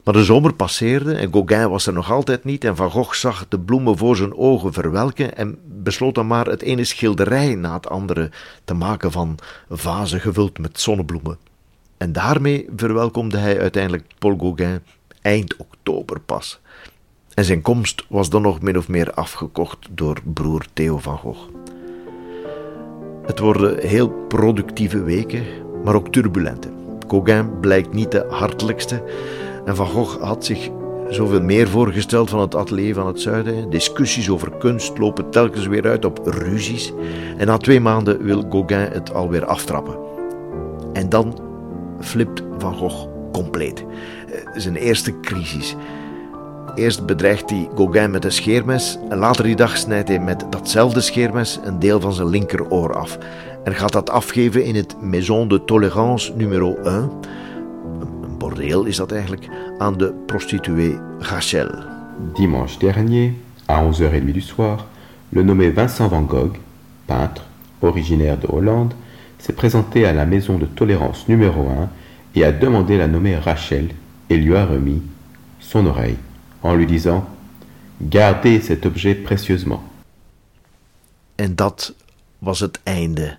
Maar 0.10 0.18
de 0.18 0.24
zomer 0.24 0.54
passeerde 0.54 1.14
en 1.14 1.32
Gauguin 1.32 1.70
was 1.70 1.88
er 1.88 1.94
nog 1.94 2.12
altijd 2.12 2.44
niet 2.44 2.64
en 2.64 2.76
Van 2.76 2.92
Gogh 2.92 3.14
zag 3.14 3.46
de 3.48 3.60
bloemen 3.60 3.98
voor 3.98 4.16
zijn 4.16 4.38
ogen 4.38 4.74
verwelken 4.74 5.38
en 5.38 5.58
besloot 5.66 6.16
dan 6.16 6.28
maar 6.28 6.46
het 6.46 6.62
ene 6.62 6.84
schilderij 6.84 7.56
na 7.56 7.74
het 7.74 7.90
andere 7.90 8.32
te 8.66 8.74
maken 8.74 9.12
van 9.12 9.38
vazen 9.70 10.20
gevuld 10.20 10.60
met 10.60 10.80
zonnebloemen. 10.80 11.38
En 11.98 12.12
daarmee 12.12 12.68
verwelkomde 12.76 13.38
hij 13.38 13.60
uiteindelijk 13.60 14.06
Paul 14.20 14.38
Gauguin 14.38 14.84
eind 15.22 15.56
oktober 15.58 16.20
pas. 16.20 16.60
En 17.34 17.46
zijn 17.46 17.62
komst 17.62 18.06
was 18.08 18.30
dan 18.30 18.42
nog 18.42 18.62
min 18.62 18.78
of 18.78 18.88
meer 18.88 19.14
afgekocht 19.14 19.88
door 19.92 20.18
broer 20.24 20.66
Theo 20.74 20.98
van 20.98 21.18
Gogh. 21.18 21.50
Het 23.26 23.40
worden 23.40 23.88
heel 23.88 24.10
productieve 24.10 25.04
weken, 25.04 25.44
maar 25.84 25.96
ook 25.96 26.12
turbulente. 26.12 26.70
Gauguin 27.08 27.60
blijkt 27.60 27.94
niet 27.94 28.12
de 28.12 28.26
hartelijkste 28.30 29.04
en 29.70 29.76
Van 29.76 29.88
Gogh 29.88 30.22
had 30.22 30.46
zich 30.46 30.70
zoveel 31.10 31.42
meer 31.42 31.68
voorgesteld 31.68 32.30
van 32.30 32.40
het 32.40 32.56
atelier 32.56 32.94
van 32.94 33.08
het 33.08 33.22
zuiden. 33.22 33.70
Discussies 33.70 34.30
over 34.30 34.52
kunst 34.60 34.98
lopen 34.98 35.30
telkens 35.30 35.68
weer 35.68 35.88
uit 35.88 36.06
op 36.06 36.20
ruzies. 36.24 36.94
En 37.38 37.48
na 37.48 37.58
twee 37.58 37.80
maanden 37.80 38.24
wil 38.24 38.46
Gauguin 38.50 38.92
het 38.92 39.14
alweer 39.14 39.46
aftrappen. 39.46 39.98
En 40.94 41.10
dan 41.10 41.40
flipt 42.00 42.44
Van 42.58 42.76
Gogh 42.76 43.08
compleet. 43.32 43.86
Zijn 44.54 44.76
eerste 44.76 45.20
crisis. 45.20 45.76
Eerst 46.76 47.06
bedreigt 47.06 47.50
hij 47.50 47.70
Gauguin 47.76 48.12
met 48.12 48.26
een 48.26 48.32
scheermes 48.32 48.98
en 49.10 49.18
later 49.18 49.44
die 49.44 49.56
dag 49.56 49.78
snijdt 49.78 50.08
hij 50.08 50.20
met 50.20 50.46
datzelfde 50.50 51.02
scheermes 51.02 51.60
een 51.64 51.80
deel 51.80 52.00
van 52.00 52.14
zijn 52.14 52.30
linkeroor 52.30 52.96
af 52.96 53.18
en 53.64 53.76
gaat 53.76 53.92
dat 53.92 54.10
afgeven 54.10 54.64
in 54.64 54.76
het 54.76 55.02
Maison 55.02 55.48
de 55.48 55.66
Tolérance 55.66 56.34
nummer 56.36 56.78
1 56.84 57.12
bordeel 58.60 58.86
is 58.86 58.98
dat 58.98 59.12
eigenlijk, 59.12 59.50
aan 59.78 59.98
de 59.98 60.14
prostituée 60.26 60.98
Rachel. 61.20 61.70
Dimanche 62.34 62.80
dernier, 62.80 63.34
à 63.66 63.84
11h30 63.84 64.32
du 64.32 64.42
soir, 64.42 64.86
le 65.30 65.44
nommé 65.44 65.70
Vincent 65.70 66.10
Van 66.10 66.28
Gogh, 66.28 66.58
peintre, 67.06 67.46
originaire 67.80 68.38
de 68.38 68.48
Hollande, 68.48 68.94
s'est 69.38 69.56
présenté 69.56 70.06
à 70.06 70.14
la 70.14 70.26
maison 70.26 70.58
de 70.58 70.66
tolérance 70.66 71.28
numéro 71.28 71.70
1 71.70 71.90
et 72.36 72.44
a 72.44 72.52
demandé 72.52 72.98
la 72.98 73.08
nommée 73.08 73.38
Rachel 73.38 73.88
et 74.30 74.38
lui 74.38 74.56
a 74.56 74.66
remis 74.66 75.02
son 75.60 75.86
oreille 75.86 76.18
en 76.62 76.76
lui 76.76 76.86
disant 76.86 77.26
Gardez 78.02 78.62
cet 78.62 78.86
objet 78.86 79.16
précieusement. 79.16 79.84
En 81.36 81.56
dat 81.56 81.94
was 82.40 82.60
het 82.60 82.80
einde 82.84 83.38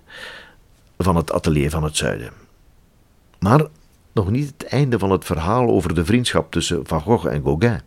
van 0.97 1.15
het 1.15 1.31
atelier 1.31 1.69
van 1.69 1.83
het 1.83 1.97
zuiden. 1.97 2.31
Maar 3.39 3.67
nog 4.13 4.31
niet 4.31 4.53
het 4.57 4.63
einde 4.63 4.99
van 4.99 5.11
het 5.11 5.25
verhaal 5.25 5.67
over 5.67 5.93
de 5.93 6.05
vriendschap 6.05 6.51
tussen 6.51 6.87
Van 6.87 7.01
Gogh 7.01 7.27
en 7.27 7.43
Gauguin. 7.43 7.81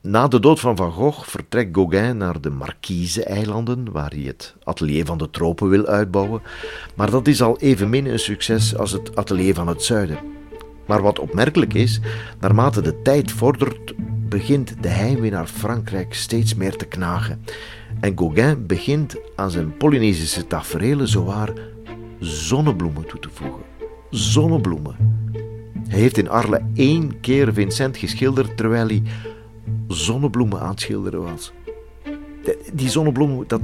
Na 0.00 0.28
de 0.28 0.40
dood 0.40 0.60
van 0.60 0.76
Van 0.76 0.92
Gogh 0.92 1.24
vertrekt 1.24 1.74
Gauguin 1.74 2.16
naar 2.16 2.40
de 2.40 2.50
Marquise-eilanden, 2.50 3.92
waar 3.92 4.10
hij 4.10 4.22
het 4.22 4.54
atelier 4.62 5.04
van 5.04 5.18
de 5.18 5.30
tropen 5.30 5.68
wil 5.68 5.86
uitbouwen. 5.86 6.42
Maar 6.96 7.10
dat 7.10 7.26
is 7.26 7.42
al 7.42 7.58
evenmin 7.58 8.06
een 8.06 8.18
succes 8.18 8.76
als 8.76 8.92
het 8.92 9.16
atelier 9.16 9.54
van 9.54 9.68
het 9.68 9.82
zuiden. 9.82 10.18
Maar 10.86 11.02
wat 11.02 11.18
opmerkelijk 11.18 11.74
is, 11.74 12.00
naarmate 12.40 12.80
de 12.80 13.02
tijd 13.02 13.30
vordert, 13.32 13.94
begint 14.28 14.82
de 14.82 14.88
heimwee 14.88 15.30
naar 15.30 15.46
Frankrijk 15.46 16.14
steeds 16.14 16.54
meer 16.54 16.76
te 16.76 16.84
knagen. 16.84 17.44
En 18.00 18.18
Gauguin 18.18 18.66
begint 18.66 19.16
aan 19.36 19.50
zijn 19.50 19.76
Polynesische 19.76 20.46
tafereelen 20.46 21.08
zowaar 21.08 21.52
zonnebloemen 22.18 23.06
toe 23.06 23.20
te 23.20 23.28
voegen. 23.32 23.77
Zonnebloemen. 24.10 24.96
Hij 25.88 25.98
heeft 25.98 26.18
in 26.18 26.28
Arles 26.28 26.60
één 26.74 27.20
keer 27.20 27.52
Vincent 27.52 27.96
geschilderd 27.96 28.56
terwijl 28.56 28.86
hij 28.86 29.02
zonnebloemen 29.88 30.60
aan 30.60 30.70
het 30.70 30.80
schilderen 30.80 31.22
was. 31.22 31.52
Die 32.72 32.88
zonnebloemen, 32.88 33.48
dat, 33.48 33.60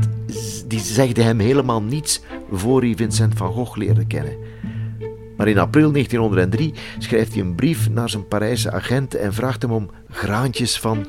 die 0.66 0.80
zegden 0.80 1.24
hem 1.24 1.38
helemaal 1.38 1.82
niets 1.82 2.20
voor 2.50 2.80
hij 2.80 2.96
Vincent 2.96 3.36
van 3.36 3.52
Gogh 3.52 3.76
leerde 3.76 4.06
kennen. 4.06 4.36
Maar 5.36 5.48
in 5.48 5.58
april 5.58 5.92
1903 5.92 6.74
schrijft 6.98 7.32
hij 7.32 7.42
een 7.42 7.54
brief 7.54 7.90
naar 7.90 8.10
zijn 8.10 8.28
Parijse 8.28 8.70
agent 8.70 9.14
en 9.14 9.34
vraagt 9.34 9.62
hem 9.62 9.70
om 9.70 9.90
graantjes 10.10 10.80
van 10.80 11.06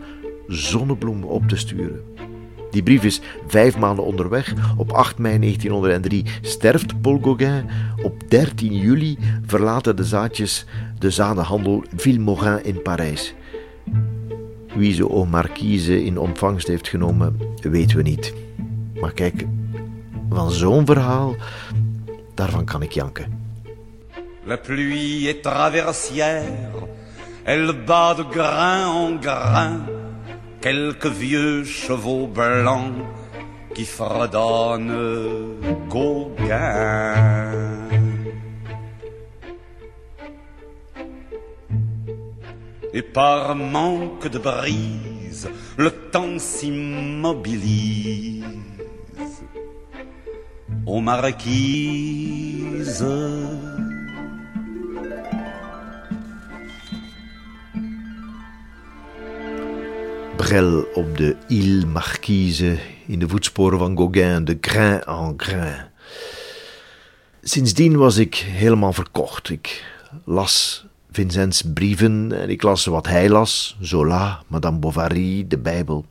zonnebloemen 0.48 1.28
op 1.28 1.48
te 1.48 1.56
sturen. 1.56 2.15
Die 2.76 2.84
brief 2.84 3.04
is 3.04 3.22
vijf 3.48 3.78
maanden 3.78 4.06
onderweg. 4.06 4.54
Op 4.78 4.92
8 4.92 5.18
mei 5.18 5.40
1903 5.40 6.26
sterft 6.42 7.02
Paul 7.02 7.20
Gauguin. 7.22 7.70
Op 8.04 8.30
13 8.30 8.76
juli 8.76 9.18
verlaten 9.46 9.96
de 9.96 10.04
zaadjes 10.04 10.66
de 11.00 11.10
zadenhandel 11.10 11.84
Villemorin 11.96 12.64
in 12.64 12.82
Parijs. 12.82 13.34
Wie 14.76 14.94
ze 14.94 15.26
Marquise 15.30 16.04
in 16.04 16.18
ontvangst 16.18 16.68
heeft 16.68 16.88
genomen, 16.88 17.40
weten 17.62 17.98
we 17.98 18.04
niet. 18.04 18.34
Maar 19.00 19.14
kijk, 19.14 19.46
van 20.30 20.52
zo'n 20.52 20.86
verhaal, 20.86 21.36
daarvan 22.34 22.66
kan 22.66 22.82
ik 22.82 22.92
janken. 22.92 23.44
La 24.44 24.58
pluie 24.58 25.28
est 25.28 25.42
traversière, 25.42 26.44
elle 27.44 27.84
bat 27.84 28.18
de 28.18 28.26
grain 28.30 29.12
en 29.12 29.22
grain 29.22 29.95
quelques 30.66 31.14
vieux 31.26 31.64
chevaux 31.64 32.26
blancs 32.26 33.06
qui 33.76 33.86
fredonnent 33.86 35.60
Gauguin. 35.88 37.14
Et 42.96 43.04
par 43.04 43.56
manque 43.56 44.28
de 44.28 44.40
brise, 44.40 45.48
le 45.78 45.92
temps 45.92 46.40
s'immobilise 46.40 48.44
aux 50.88 51.02
marquises. 51.02 53.06
Brel 60.36 60.86
op 60.94 61.18
de 61.18 61.36
Île 61.48 61.86
Marquise 61.86 62.78
in 63.08 63.20
de 63.20 63.28
voetsporen 63.30 63.80
van 63.80 63.98
Gauguin, 63.98 64.46
de 64.46 64.58
grain 64.62 65.04
en 65.04 65.34
grain. 65.38 65.90
Sindsdien 67.42 67.98
was 67.98 68.18
ik 68.18 68.36
helemaal 68.36 68.94
verkocht. 68.94 69.50
Ik 69.50 69.84
las 70.24 70.86
Vincents 71.12 71.62
brieven 71.74 72.32
en 72.42 72.50
ik 72.50 72.62
las 72.62 72.86
wat 72.86 73.08
hij 73.08 73.30
las, 73.30 73.78
Zola, 73.80 74.44
Madame 74.48 74.78
Bovary, 74.78 75.46
de 75.48 75.58
Bijbel. 75.58 76.06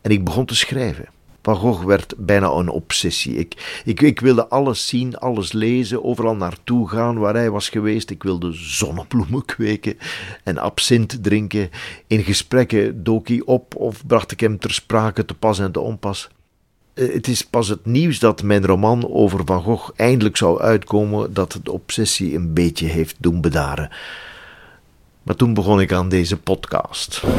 En 0.00 0.10
ik 0.10 0.24
begon 0.24 0.44
te 0.44 0.54
schrijven. 0.54 1.06
Van 1.48 1.56
Gogh 1.56 1.84
werd 1.84 2.14
bijna 2.16 2.50
een 2.50 2.68
obsessie. 2.68 3.34
Ik, 3.36 3.82
ik, 3.84 4.00
ik 4.00 4.20
wilde 4.20 4.48
alles 4.48 4.86
zien, 4.86 5.18
alles 5.18 5.52
lezen, 5.52 6.04
overal 6.04 6.36
naartoe 6.36 6.88
gaan 6.88 7.18
waar 7.18 7.34
hij 7.34 7.50
was 7.50 7.68
geweest. 7.68 8.10
Ik 8.10 8.22
wilde 8.22 8.52
zonnebloemen 8.52 9.44
kweken 9.54 9.98
en 10.44 10.58
absint 10.58 11.22
drinken. 11.22 11.70
In 12.06 12.22
gesprekken 12.22 13.04
dook 13.04 13.28
hij 13.28 13.42
op 13.44 13.76
of 13.76 14.06
bracht 14.06 14.32
ik 14.32 14.40
hem 14.40 14.58
ter 14.58 14.72
sprake 14.72 15.24
te 15.24 15.34
pas 15.34 15.58
en 15.58 15.72
te 15.72 15.80
onpas. 15.80 16.28
Eh, 16.94 17.12
Het 17.12 17.28
is 17.28 17.42
pas 17.42 17.68
het 17.68 17.86
nieuws 17.86 18.18
dat 18.18 18.42
mijn 18.42 18.66
roman 18.66 19.10
over 19.10 19.40
Van 19.44 19.62
Gogh 19.62 19.90
eindelijk 19.96 20.36
zou 20.36 20.60
uitkomen 20.60 21.34
dat 21.34 21.60
de 21.62 21.72
obsessie 21.72 22.34
een 22.34 22.54
beetje 22.54 22.86
heeft 22.86 23.16
doen 23.18 23.40
bedaren. 23.40 23.90
Maar 25.28 25.36
toen 25.36 25.54
begon 25.54 25.80
ik 25.80 25.92
aan 25.92 26.08
deze 26.08 26.36
podcast. 26.40 27.22
Le 27.22 27.30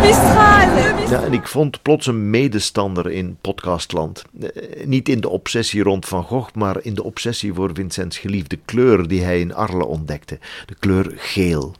Mistral, 0.00 0.74
le 0.74 0.92
Mistral. 0.96 1.20
Ja, 1.20 1.26
en 1.26 1.32
ik 1.32 1.46
vond 1.48 1.82
plots 1.82 2.06
een 2.06 2.30
medestander 2.30 3.10
in 3.10 3.36
podcastland. 3.40 4.24
Eh, 4.40 4.86
Niet 4.86 5.08
in 5.08 5.20
de 5.20 5.28
obsessie 5.28 5.82
rond 5.82 6.06
Van 6.06 6.24
Gogh, 6.24 6.54
maar 6.54 6.76
in 6.82 6.94
de 6.94 7.02
obsessie 7.04 7.54
voor 7.54 7.70
Vincents 7.74 8.18
geliefde 8.18 8.56
kleur 8.64 9.08
die 9.08 9.22
hij 9.22 9.40
in 9.40 9.54
Arles 9.54 9.86
ontdekte. 9.86 10.38
De 10.66 10.74
kleur 10.78 11.12
geel. 11.16 11.74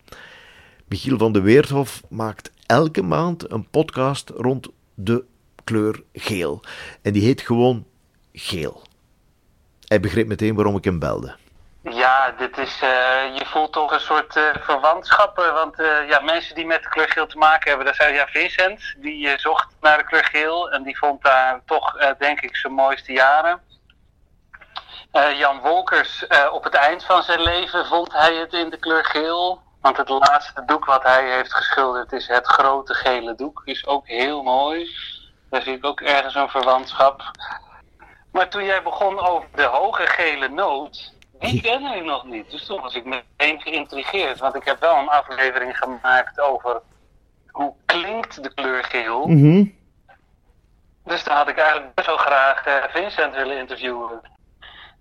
Michiel 0.89 1.19
van 1.19 1.33
de 1.33 1.41
Weerthof 1.41 2.03
maakt 2.09 2.51
elke 2.67 3.03
maand 3.03 3.51
een 3.53 3.67
podcast 3.71 4.31
rond 4.37 4.69
de 4.95 5.25
kleur 5.65 6.03
geel. 6.13 6.61
En 7.03 7.13
die 7.13 7.23
heet 7.23 7.41
gewoon 7.41 7.85
Geel. 8.33 8.83
Hij 9.85 10.01
begreep 10.01 10.27
meteen 10.27 10.55
waarom 10.55 10.77
ik 10.77 10.85
hem 10.85 10.99
belde. 10.99 11.35
Ja, 11.91 12.31
dit 12.39 12.59
is, 12.59 12.81
eh, 12.83 13.37
je 13.37 13.47
voelt 13.47 13.73
toch 13.73 13.93
een 13.93 14.01
soort 14.01 14.37
eh 14.37 14.43
verwantschappen. 14.61 15.55
Want 15.55 15.79
eh, 15.79 16.09
ja, 16.09 16.21
mensen 16.21 16.55
die 16.55 16.67
met 16.67 16.83
de 16.83 16.89
kleur 16.89 17.09
geel 17.09 17.27
te 17.27 17.39
maken 17.39 17.69
hebben, 17.69 17.87
dat 17.87 17.97
zijn 17.97 18.15
ja, 18.15 18.27
Vincent. 18.27 18.95
Die 18.97 19.39
zocht 19.39 19.69
naar 19.81 19.99
de 19.99 20.05
kleur 20.05 20.25
geel 20.25 20.71
en 20.71 20.83
die 20.83 20.99
vond 20.99 21.23
daar 21.23 21.61
toch, 21.67 21.97
denk 22.19 22.41
ik, 22.41 22.57
zijn 22.57 22.73
mooiste 22.73 23.13
jaren. 23.13 23.63
Jan 25.37 25.61
Wolkers, 25.61 26.27
op 26.53 26.65
het 26.65 26.75
eind 26.75 27.05
van 27.05 27.23
zijn 27.23 27.43
leven 27.43 27.87
vond 27.87 28.13
hij 28.13 28.35
het 28.35 28.53
in 28.53 28.71
de 28.71 28.79
kleur 28.79 29.05
geel. 29.05 29.63
Want 29.81 29.97
het 29.97 30.09
laatste 30.09 30.65
doek 30.67 30.85
wat 30.85 31.03
hij 31.03 31.31
heeft 31.31 31.55
geschilderd 31.55 32.13
is 32.13 32.29
het 32.29 32.47
grote 32.47 32.95
gele 32.95 33.35
doek. 33.35 33.63
Is 33.65 33.87
ook 33.87 34.07
heel 34.07 34.43
mooi. 34.43 34.97
Daar 35.51 35.63
zie 35.63 35.77
ik 35.77 35.85
ook 35.85 36.01
ergens 36.01 36.35
een 36.35 36.49
verwantschap. 36.49 37.23
Maar 38.33 38.49
toen 38.49 38.65
jij 38.65 38.83
begon 38.83 39.19
over 39.19 39.49
de 39.55 39.63
hoge 39.63 40.07
gele 40.07 40.49
noot, 40.49 41.14
die 41.39 41.61
kende 41.61 41.97
ik 41.97 42.05
nog 42.05 42.25
niet. 42.25 42.51
Dus 42.51 42.67
toen 42.67 42.81
was 42.81 42.95
ik 42.95 43.05
meteen 43.05 43.61
geïntrigeerd. 43.61 44.39
Want 44.39 44.55
ik 44.55 44.65
heb 44.65 44.81
wel 44.81 44.97
een 44.97 45.09
aflevering 45.09 45.77
gemaakt 45.77 46.41
over 46.41 46.83
hoe 47.51 47.75
klinkt 47.87 48.43
de 48.43 48.55
kleur 48.55 48.85
geel. 48.85 49.27
Dus 51.05 51.25
daar 51.25 51.37
had 51.37 51.49
ik 51.49 51.59
eigenlijk 51.59 51.95
best 51.95 52.07
wel 52.07 52.17
graag 52.17 52.67
eh, 52.67 52.75
Vincent 52.89 53.35
willen 53.35 53.59
interviewen. 53.59 54.21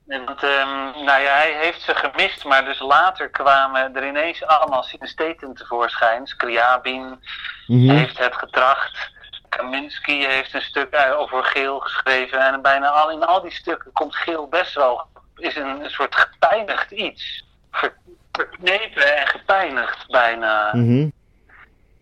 En 0.07 0.25
dat, 0.25 0.43
ehm, 0.43 1.05
nou 1.05 1.21
ja, 1.21 1.33
hij 1.33 1.57
heeft 1.61 1.81
ze 1.81 1.95
gemist, 1.95 2.43
maar 2.43 2.65
dus 2.65 2.79
later 2.79 3.29
kwamen 3.29 3.95
er 3.95 4.07
ineens 4.07 4.45
allemaal 4.45 4.83
synesteten 4.83 5.53
tevoorschijn. 5.53 6.27
Scriabin 6.27 7.19
heeft 7.67 8.17
het 8.17 8.35
getracht. 8.35 9.11
Kaminski 9.49 10.25
heeft 10.25 10.53
een 10.53 10.61
stuk 10.61 10.93
eh, 10.93 11.19
over 11.19 11.43
geel 11.43 11.79
geschreven. 11.79 12.39
En 12.39 12.61
bijna 12.61 12.89
al, 12.89 13.11
in 13.11 13.25
al 13.25 13.41
die 13.41 13.51
stukken 13.51 13.91
komt 13.91 14.15
geel 14.15 14.47
best 14.47 14.75
wel, 14.75 15.07
is 15.35 15.55
een, 15.55 15.83
een 15.83 15.89
soort 15.89 16.15
gepijnigd 16.15 16.91
iets. 16.91 17.45
Ver- 17.71 17.97
verknepen 18.31 19.17
en 19.17 19.27
gepijnigd 19.27 20.07
bijna. 20.07 20.71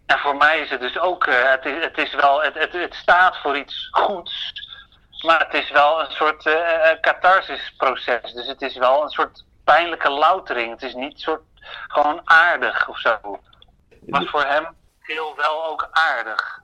En 0.05 0.19
voor 0.19 0.35
mij 0.35 0.59
is 0.59 0.69
het 0.69 0.79
dus 0.79 0.99
ook, 0.99 1.25
eh, 1.25 1.49
het, 1.49 1.65
is, 1.65 1.83
het 1.83 1.97
is 1.97 2.15
wel, 2.15 2.41
het, 2.41 2.53
het, 2.53 2.73
het 2.73 2.93
staat 2.93 3.37
voor 3.37 3.57
iets 3.57 3.87
goeds, 3.91 4.53
maar 5.25 5.39
het 5.39 5.63
is 5.63 5.71
wel 5.71 6.01
een 6.01 6.11
soort 6.11 6.45
eh, 6.45 6.99
catharsisproces. 7.01 8.33
Dus 8.33 8.47
het 8.47 8.61
is 8.61 8.77
wel 8.77 9.03
een 9.03 9.09
soort 9.09 9.43
pijnlijke 9.63 10.09
loutering. 10.09 10.71
Het 10.71 10.83
is 10.83 10.93
niet 10.93 11.19
soort 11.19 11.41
gewoon 11.87 12.21
aardig 12.23 12.89
of 12.89 12.99
zo. 12.99 13.39
Maar 14.05 14.25
voor 14.25 14.45
hem 14.45 14.67
heel 14.99 15.33
wel 15.35 15.65
ook 15.65 15.89
aardig. 15.91 16.59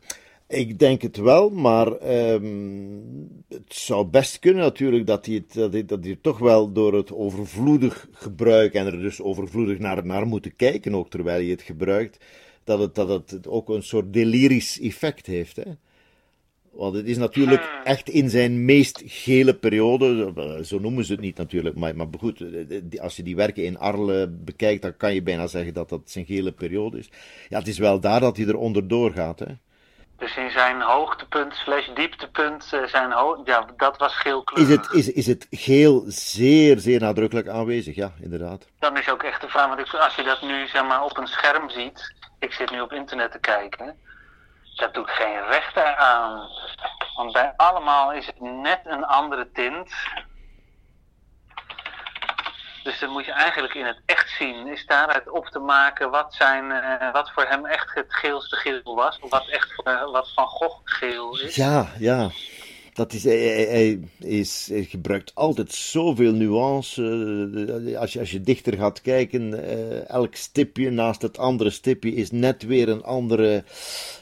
Ik 0.47 0.80
denk 0.80 1.01
het 1.01 1.17
wel, 1.17 1.49
maar 1.49 1.88
ehm, 1.88 3.37
het 3.63 3.73
zou 3.75 4.05
best 4.05 4.39
kunnen 4.39 4.61
natuurlijk 4.61 5.07
dat 5.07 5.25
hij, 5.25 5.45
dat, 5.53 5.87
dat 5.87 6.03
hij 6.03 6.17
toch 6.21 6.39
wel 6.39 6.71
door 6.71 6.93
het 6.93 7.13
overvloedig 7.13 8.07
gebruik 8.11 8.73
en 8.73 8.85
er 8.85 8.99
dus 8.99 9.21
overvloedig 9.21 9.79
naar, 9.79 10.05
naar 10.05 10.27
moeten 10.27 10.55
kijken, 10.55 10.95
ook 10.95 11.09
terwijl 11.09 11.41
hij 11.41 11.49
het 11.49 11.61
gebruikt, 11.61 12.25
dat 12.63 12.79
het, 12.79 12.95
dat 12.95 13.29
het 13.29 13.47
ook 13.47 13.69
een 13.69 13.83
soort 13.83 14.13
delirisch 14.13 14.79
effect 14.79 15.25
heeft. 15.25 15.55
Hè? 15.55 15.63
Want 16.71 16.95
het 16.95 17.07
is 17.07 17.17
natuurlijk 17.17 17.81
echt 17.83 18.09
in 18.09 18.29
zijn 18.29 18.65
meest 18.65 19.03
gele 19.05 19.55
periode, 19.55 20.33
zo 20.63 20.79
noemen 20.79 21.05
ze 21.05 21.11
het 21.11 21.21
niet 21.21 21.37
natuurlijk, 21.37 21.75
maar, 21.75 21.95
maar 21.95 22.07
goed, 22.19 22.43
als 22.99 23.15
je 23.15 23.23
die 23.23 23.35
werken 23.35 23.63
in 23.63 23.77
Arle 23.77 24.27
bekijkt, 24.27 24.81
dan 24.81 24.97
kan 24.97 25.13
je 25.13 25.21
bijna 25.21 25.47
zeggen 25.47 25.73
dat 25.73 25.89
dat 25.89 26.01
zijn 26.05 26.25
gele 26.25 26.51
periode 26.51 26.97
is. 26.97 27.09
Ja, 27.49 27.57
het 27.59 27.67
is 27.67 27.77
wel 27.77 27.99
daar 27.99 28.19
dat 28.19 28.37
hij 28.37 28.47
er 28.47 28.57
onderdoor 28.57 29.11
gaat. 29.11 29.39
Hè? 29.39 29.53
Dus 30.17 30.38
in 30.38 30.51
zijn 30.51 30.82
hoogtepunt 30.82 31.53
slash 31.53 31.88
dieptepunt, 31.93 32.73
eh, 32.73 32.84
zijn 32.84 33.12
ho 33.12 33.41
ja, 33.45 33.65
dat 33.77 33.97
was 33.97 34.12
Is 34.12 34.17
geelkleurig. 34.17 34.75
het, 34.82 34.93
is, 34.93 35.12
is 35.12 35.27
het 35.27 35.47
geel 35.49 36.03
zeer, 36.08 36.80
zeer 36.80 36.99
nadrukkelijk 36.99 37.47
aanwezig? 37.47 37.95
Ja, 37.95 38.12
inderdaad. 38.21 38.67
Dan 38.80 38.97
is 38.97 39.10
ook 39.10 39.23
echt 39.23 39.41
de 39.41 39.47
vraag, 39.47 39.67
want 39.67 39.99
als 39.99 40.15
je 40.15 40.23
dat 40.23 40.41
nu 40.41 40.67
zeg 40.67 40.84
maar, 40.84 41.03
op 41.03 41.17
een 41.17 41.27
scherm 41.27 41.69
ziet, 41.69 42.13
ik 42.39 42.53
zit 42.53 42.71
nu 42.71 42.82
op 42.82 42.91
internet 42.91 43.32
te 43.32 43.39
kijken. 43.39 43.95
Dat 44.75 44.93
doet 44.93 45.10
geen 45.10 45.45
recht 45.47 45.77
aan. 45.97 46.49
Want 47.15 47.34
bij 47.34 47.53
allemaal 47.58 48.13
is 48.13 48.25
het 48.25 48.41
net 48.41 48.80
een 48.84 49.06
andere 49.06 49.49
tint. 49.53 49.91
Dus 52.88 53.00
dan 53.00 53.10
moet 53.10 53.26
je 53.26 53.32
eigenlijk 53.32 53.73
in 53.73 53.86
het 53.86 54.02
echt 54.06 54.30
zien. 54.30 54.67
Is 54.67 54.86
daaruit 54.86 55.30
op 55.30 55.45
te 55.45 55.60
maken 55.60 56.10
wat, 56.10 56.34
zijn, 56.34 56.65
uh, 56.65 57.12
wat 57.12 57.32
voor 57.32 57.45
hem 57.45 57.65
echt 57.65 57.93
het 57.93 58.13
geelste 58.13 58.56
geel 58.56 58.95
was. 58.95 59.19
Of 59.19 59.30
wat 59.30 59.47
echt 59.47 59.82
uh, 59.88 60.12
wat 60.12 60.32
Van 60.36 60.47
Gogh 60.47 60.80
geel 60.84 61.39
is. 61.39 61.56
Ja, 61.56 61.88
ja. 62.00 62.30
Dat 62.93 63.13
is, 63.13 63.23
hij, 63.23 64.00
is, 64.19 64.71
gebruikt 64.73 65.36
altijd 65.36 65.71
zoveel 65.71 66.32
nuance. 66.32 67.02
Uh, 67.02 67.97
als, 67.97 68.13
je, 68.13 68.19
als 68.19 68.32
je 68.32 68.41
dichter 68.41 68.78
gaat 68.78 69.02
kijken, 69.02 69.67
elk 70.08 70.36
stipje 70.36 70.89
naast 70.89 71.21
het 71.21 71.38
andere 71.38 71.69
stipje 71.69 72.13
is 72.13 72.32
net 72.32 72.63
weer 72.63 72.89
een 72.89 73.04
andere, 73.04 73.63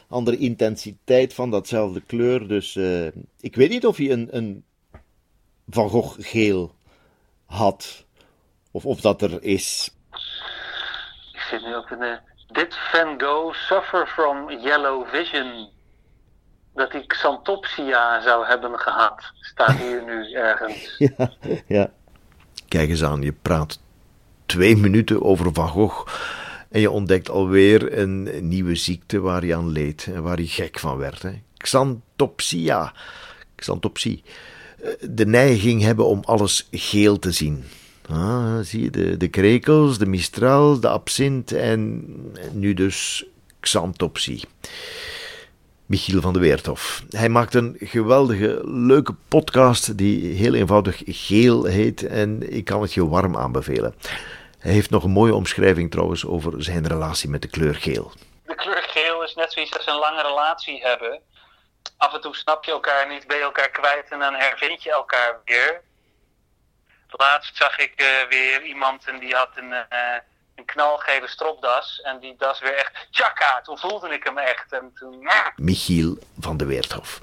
andere 0.08 0.38
intensiteit 0.38 1.34
van 1.34 1.52
datzelfde 1.52 2.02
kleur. 2.02 2.48
Dus 2.48 2.76
ik 3.40 3.56
weet 3.56 3.70
niet 3.70 3.86
of 3.86 3.98
hij 3.98 4.12
een, 4.12 4.28
een 4.32 4.64
Van 5.70 5.90
Gogh 5.90 6.16
geel 6.20 6.76
had. 7.46 8.05
Of 8.76 8.86
of 8.86 9.02
dat 9.02 9.22
er 9.22 9.44
is. 9.44 9.96
Ik 11.34 11.40
zit 11.50 11.62
nu 11.62 11.76
ook 11.76 11.92
in 11.92 12.00
de. 12.00 12.20
Did 12.48 12.76
Van 12.92 13.22
Gogh 13.22 13.56
suffer 13.56 14.08
from 14.08 14.50
yellow 14.52 15.08
vision? 15.08 15.70
Dat 16.74 16.92
hij 16.92 17.06
xanthopsia 17.06 18.22
zou 18.22 18.46
hebben 18.46 18.80
gehad. 18.80 19.24
Staat 19.40 19.78
hier 19.78 20.04
nu 20.04 20.32
ergens. 20.50 20.96
Ja, 20.98 21.32
ja. 21.68 21.90
Kijk 22.68 22.90
eens 22.90 23.04
aan, 23.04 23.22
je 23.22 23.32
praat 23.32 23.80
twee 24.46 24.78
minuten 24.78 25.24
over 25.24 25.54
Van 25.54 25.68
Gogh. 25.68 26.08
En 26.70 26.80
je 26.80 26.92
ontdekt 26.92 27.30
alweer 27.30 27.98
een 27.98 28.48
nieuwe 28.48 28.76
ziekte 28.76 29.20
waar 29.20 29.42
hij 29.42 29.56
aan 29.56 29.70
leed. 29.70 30.08
En 30.14 30.24
waar 30.24 30.38
hij 30.38 30.46
gek 30.46 30.80
van 30.80 30.98
werd. 30.98 31.22
Hè. 31.22 31.42
Xanthopsia. 31.58 32.94
Xanthopsie. 33.56 34.24
De 35.02 35.26
neiging 35.26 35.82
hebben 35.82 36.06
om 36.06 36.22
alles 36.24 36.68
geel 36.72 37.20
te 37.20 37.32
zien. 37.32 37.66
Ah, 38.10 38.60
zie 38.62 38.84
je, 38.84 38.90
de, 38.90 39.18
de 39.18 39.28
krekels, 39.28 39.98
de 39.98 40.06
mistral, 40.06 40.80
de 40.80 40.88
absint 40.88 41.52
en 41.52 42.06
nu 42.52 42.74
dus 42.74 43.26
xanthopsie. 43.60 44.44
Michiel 45.86 46.22
van 46.22 46.34
de 46.34 46.40
Weerthof. 46.40 47.04
Hij 47.10 47.30
maakt 47.30 47.54
een 47.54 47.76
geweldige, 47.80 48.62
leuke 48.64 49.16
podcast 49.28 49.98
die 49.98 50.36
heel 50.36 50.54
eenvoudig 50.54 51.02
geel 51.06 51.64
heet 51.64 52.08
en 52.08 52.54
ik 52.54 52.66
kan 52.66 52.82
het 52.82 52.94
je 52.94 53.08
warm 53.08 53.38
aanbevelen. 53.38 53.96
Hij 54.60 54.72
heeft 54.72 54.90
nog 54.90 55.04
een 55.04 55.12
mooie 55.12 55.36
omschrijving 55.36 55.92
trouwens 55.92 56.26
over 56.26 56.64
zijn 56.64 56.88
relatie 56.88 57.30
met 57.30 57.42
de 57.42 57.48
kleur 57.48 57.76
geel. 57.76 58.12
De 58.46 58.56
kleur 58.56 58.84
geel 58.88 59.24
is 59.24 59.34
net 59.36 59.54
zoiets 59.54 59.78
als 59.78 59.88
een 59.88 60.00
lange 60.00 60.22
relatie 60.22 60.82
hebben. 60.82 61.22
Af 61.98 62.14
en 62.14 62.22
toe 62.22 62.36
snap 62.36 62.64
je 62.64 62.72
elkaar 62.72 63.08
niet, 63.10 63.28
ben 63.28 63.38
je 63.38 63.44
elkaar 63.44 63.70
kwijt 63.70 64.10
en 64.10 64.20
dan 64.20 64.34
hervind 64.34 64.84
je 64.84 64.92
elkaar 64.92 65.42
weer. 65.46 65.82
Laatst 67.08 67.58
zag 67.58 67.78
ik 67.78 68.02
uh, 68.02 68.08
weer 68.30 68.64
iemand 68.64 69.08
en 69.08 69.20
die 69.20 69.36
had 69.36 69.50
een, 69.56 69.72
uh, 69.72 70.18
een 70.56 70.66
knalgele 70.66 71.28
stropdas. 71.28 72.02
En 72.02 72.20
die 72.20 72.36
das 72.38 72.60
weer 72.60 72.76
echt 72.76 73.08
tjaka. 73.12 73.62
Toen 73.62 73.78
voelde 73.78 74.10
ik 74.10 74.24
hem 74.24 74.38
echt. 74.38 74.72
En 74.72 74.92
toen. 74.94 75.30
Michiel 75.56 76.18
van 76.40 76.58
de 76.58 76.66
Weerthof. 76.66 77.22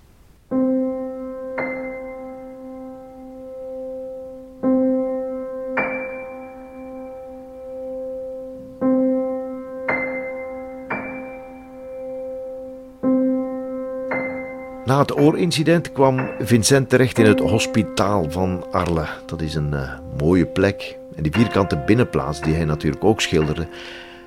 Het 15.02 15.16
oorincident 15.16 15.92
kwam 15.92 16.30
Vincent 16.38 16.88
terecht 16.88 17.18
in 17.18 17.26
het 17.26 17.40
hospitaal 17.40 18.30
van 18.30 18.64
Arles. 18.70 19.08
Dat 19.26 19.40
is 19.40 19.54
een 19.54 19.72
uh, 19.72 19.92
mooie 20.18 20.46
plek. 20.46 20.98
En 21.16 21.22
die 21.22 21.32
vierkante 21.32 21.82
binnenplaats, 21.86 22.40
die 22.40 22.54
hij 22.54 22.64
natuurlijk 22.64 23.04
ook 23.04 23.20
schilderde, 23.20 23.68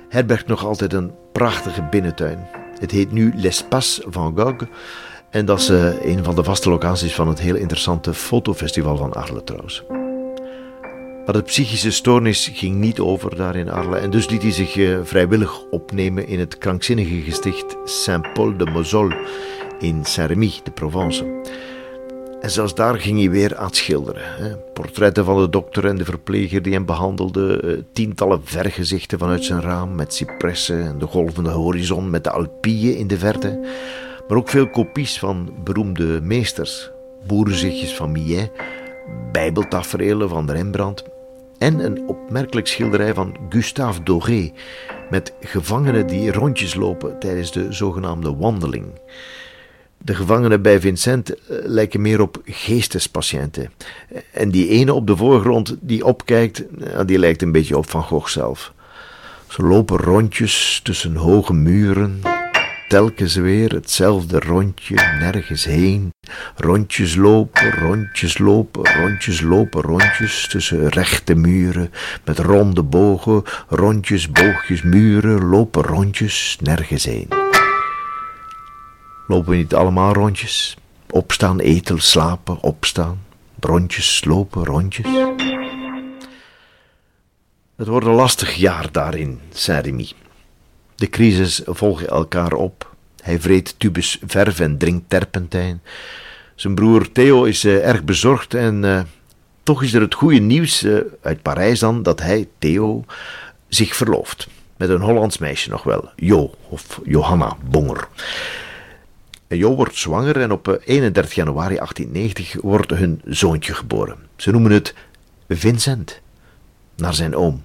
herbergt 0.08 0.46
nog 0.46 0.64
altijd 0.64 0.92
een 0.92 1.12
prachtige 1.32 1.82
binnentuin. 1.90 2.46
Het 2.78 2.90
heet 2.90 3.12
nu 3.12 3.32
L'Espace 3.36 4.04
van 4.08 4.38
Gogh. 4.38 4.64
En 5.30 5.44
dat 5.44 5.58
is 5.58 5.70
uh, 5.70 6.04
een 6.04 6.24
van 6.24 6.34
de 6.34 6.44
vaste 6.44 6.70
locaties 6.70 7.14
van 7.14 7.28
het 7.28 7.40
heel 7.40 7.56
interessante 7.56 8.14
fotofestival 8.14 8.96
van 8.96 9.12
Arles 9.12 9.42
trouwens. 9.44 9.84
Maar 11.24 11.34
de 11.34 11.42
psychische 11.42 11.90
stoornis 11.90 12.50
ging 12.54 12.74
niet 12.74 13.00
over 13.00 13.36
daar 13.36 13.56
in 13.56 13.70
Arles. 13.70 14.00
En 14.00 14.10
dus 14.10 14.28
liet 14.28 14.42
hij 14.42 14.52
zich 14.52 14.76
uh, 14.76 14.98
vrijwillig 15.02 15.62
opnemen 15.70 16.28
in 16.28 16.38
het 16.38 16.58
krankzinnige 16.58 17.20
gesticht 17.20 17.76
Saint-Paul 17.84 18.56
de 18.56 18.66
Moselle 18.66 19.16
in 19.78 20.04
Saint-Rémy, 20.04 20.52
de 20.62 20.70
Provence. 20.70 21.24
En 22.40 22.50
zelfs 22.50 22.74
daar 22.74 23.00
ging 23.00 23.18
hij 23.18 23.30
weer 23.30 23.56
aan 23.56 23.66
het 23.66 23.76
schilderen. 23.76 24.60
Portretten 24.72 25.24
van 25.24 25.40
de 25.40 25.48
dokter 25.48 25.86
en 25.86 25.96
de 25.96 26.04
verpleger 26.04 26.62
die 26.62 26.72
hem 26.72 26.84
behandelden, 26.84 27.86
tientallen 27.92 28.40
vergezichten 28.44 29.18
vanuit 29.18 29.44
zijn 29.44 29.60
raam 29.60 29.94
met 29.94 30.14
cipressen 30.14 30.86
en 30.86 30.98
de 30.98 31.06
golvende 31.06 31.50
horizon 31.50 32.10
met 32.10 32.24
de 32.24 32.30
Alpieën 32.30 32.96
in 32.96 33.06
de 33.06 33.18
verte. 33.18 33.60
Maar 34.28 34.36
ook 34.38 34.48
veel 34.48 34.70
kopies 34.70 35.18
van 35.18 35.54
beroemde 35.64 36.20
meesters, 36.22 36.90
boerenzichtjes 37.26 37.94
van 37.94 38.12
Millet, 38.12 38.50
bijbeltaferelen 39.32 40.28
van 40.28 40.50
Rembrandt 40.50 41.04
en 41.58 41.84
een 41.84 42.08
opmerkelijk 42.08 42.66
schilderij 42.66 43.14
van 43.14 43.36
Gustave 43.48 44.02
Doré 44.02 44.52
met 45.10 45.32
gevangenen 45.40 46.06
die 46.06 46.32
rondjes 46.32 46.74
lopen 46.74 47.18
tijdens 47.18 47.52
de 47.52 47.72
zogenaamde 47.72 48.36
wandeling. 48.36 48.86
De 50.06 50.14
gevangenen 50.14 50.62
bij 50.62 50.80
Vincent 50.80 51.34
eh, 51.34 51.38
lijken 51.64 52.00
meer 52.00 52.20
op 52.20 52.40
geestespatiënten. 52.44 53.70
En 54.32 54.50
die 54.50 54.68
ene 54.68 54.92
op 54.92 55.06
de 55.06 55.16
voorgrond 55.16 55.76
die 55.80 56.04
opkijkt, 56.04 56.62
die 57.06 57.18
lijkt 57.18 57.42
een 57.42 57.52
beetje 57.52 57.76
op 57.76 57.90
Van 57.90 58.02
Gogh 58.02 58.28
zelf. 58.28 58.72
Ze 59.48 59.62
lopen 59.62 59.96
rondjes 59.96 60.80
tussen 60.82 61.16
hoge 61.16 61.52
muren, 61.52 62.20
telkens 62.88 63.34
weer 63.34 63.72
hetzelfde 63.72 64.40
rondje, 64.40 64.94
nergens 64.94 65.64
heen. 65.64 66.10
Rondjes 66.56 67.16
lopen, 67.16 67.70
rondjes 67.70 68.38
lopen, 68.38 68.82
rondjes 69.00 69.40
lopen, 69.40 69.80
rondjes 69.80 70.48
tussen 70.48 70.88
rechte 70.88 71.34
muren 71.34 71.90
met 72.24 72.38
ronde 72.38 72.82
bogen, 72.82 73.42
rondjes, 73.68 74.30
boogjes, 74.30 74.82
muren, 74.82 75.44
lopen 75.44 75.82
rondjes, 75.82 76.58
nergens 76.62 77.04
heen. 77.04 77.28
Lopen 79.26 79.50
we 79.50 79.56
niet 79.56 79.74
allemaal 79.74 80.12
rondjes? 80.12 80.76
Opstaan, 81.10 81.60
eten, 81.60 82.00
slapen, 82.00 82.60
opstaan. 82.60 83.24
Rondjes, 83.60 84.24
lopen, 84.24 84.64
rondjes. 84.64 85.06
Het 87.76 87.86
wordt 87.86 88.06
een 88.06 88.12
lastig 88.12 88.54
jaar 88.54 88.92
daarin, 88.92 89.40
Saint-Rémy. 89.52 90.08
De 90.94 91.08
crisis 91.08 91.62
volgen 91.64 92.08
elkaar 92.08 92.52
op. 92.52 92.94
Hij 93.22 93.40
vreet 93.40 93.78
tubus 93.78 94.18
verf 94.26 94.60
en 94.60 94.78
drinkt 94.78 95.10
terpentijn. 95.10 95.82
Zijn 96.54 96.74
broer 96.74 97.12
Theo 97.12 97.44
is 97.44 97.64
uh, 97.64 97.88
erg 97.88 98.04
bezorgd 98.04 98.54
en 98.54 98.82
uh, 98.82 99.00
toch 99.62 99.82
is 99.82 99.94
er 99.94 100.00
het 100.00 100.14
goede 100.14 100.38
nieuws 100.38 100.82
uh, 100.82 101.00
uit 101.22 101.42
Parijs 101.42 101.78
dan 101.78 102.02
dat 102.02 102.20
hij, 102.20 102.48
Theo, 102.58 103.04
zich 103.68 103.96
verlooft. 103.96 104.48
Met 104.76 104.88
een 104.88 105.00
Hollands 105.00 105.38
meisje 105.38 105.70
nog 105.70 105.82
wel, 105.82 106.10
Jo 106.16 106.54
of 106.68 107.00
Johanna 107.04 107.56
Bonger. 107.70 108.08
Jo 109.48 109.74
wordt 109.74 109.96
zwanger 109.96 110.40
en 110.40 110.52
op 110.52 110.80
31 110.84 111.34
januari 111.34 111.74
1890 111.74 112.62
wordt 112.62 112.90
hun 112.90 113.20
zoontje 113.24 113.74
geboren. 113.74 114.16
Ze 114.36 114.50
noemen 114.50 114.70
het 114.70 114.94
Vincent, 115.48 116.20
naar 116.96 117.14
zijn 117.14 117.36
oom. 117.36 117.64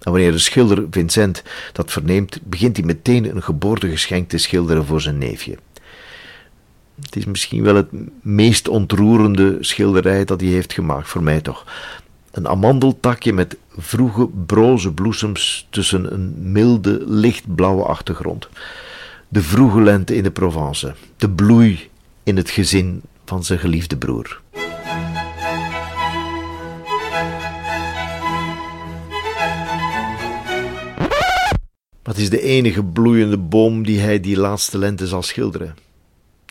En 0.00 0.12
wanneer 0.12 0.32
de 0.32 0.38
schilder 0.38 0.86
Vincent 0.90 1.42
dat 1.72 1.92
verneemt, 1.92 2.40
begint 2.42 2.76
hij 2.76 2.86
meteen 2.86 3.36
een 3.36 3.42
geboortegeschenk 3.42 4.28
te 4.28 4.38
schilderen 4.38 4.84
voor 4.86 5.00
zijn 5.00 5.18
neefje. 5.18 5.58
Het 7.00 7.16
is 7.16 7.24
misschien 7.24 7.62
wel 7.62 7.74
het 7.74 7.88
meest 8.22 8.68
ontroerende 8.68 9.56
schilderij 9.60 10.24
dat 10.24 10.40
hij 10.40 10.50
heeft 10.50 10.72
gemaakt, 10.72 11.08
voor 11.08 11.22
mij 11.22 11.40
toch. 11.40 11.66
Een 12.30 12.48
amandeltakje 12.48 13.32
met 13.32 13.56
vroege 13.76 14.28
broze 14.46 14.92
bloesems 14.92 15.66
tussen 15.70 16.12
een 16.12 16.52
milde, 16.52 17.04
lichtblauwe 17.06 17.82
achtergrond. 17.82 18.48
De 19.32 19.42
vroege 19.42 19.80
lente 19.80 20.14
in 20.14 20.22
de 20.22 20.30
Provence, 20.30 20.94
de 21.16 21.30
bloei 21.30 21.90
in 22.22 22.36
het 22.36 22.50
gezin 22.50 23.02
van 23.24 23.44
zijn 23.44 23.58
geliefde 23.58 23.96
broer. 23.96 24.40
Wat 32.02 32.16
is 32.16 32.30
de 32.30 32.40
enige 32.40 32.84
bloeiende 32.84 33.38
boom 33.38 33.84
die 33.84 34.00
hij 34.00 34.20
die 34.20 34.36
laatste 34.36 34.78
lente 34.78 35.06
zal 35.06 35.22
schilderen? 35.22 35.74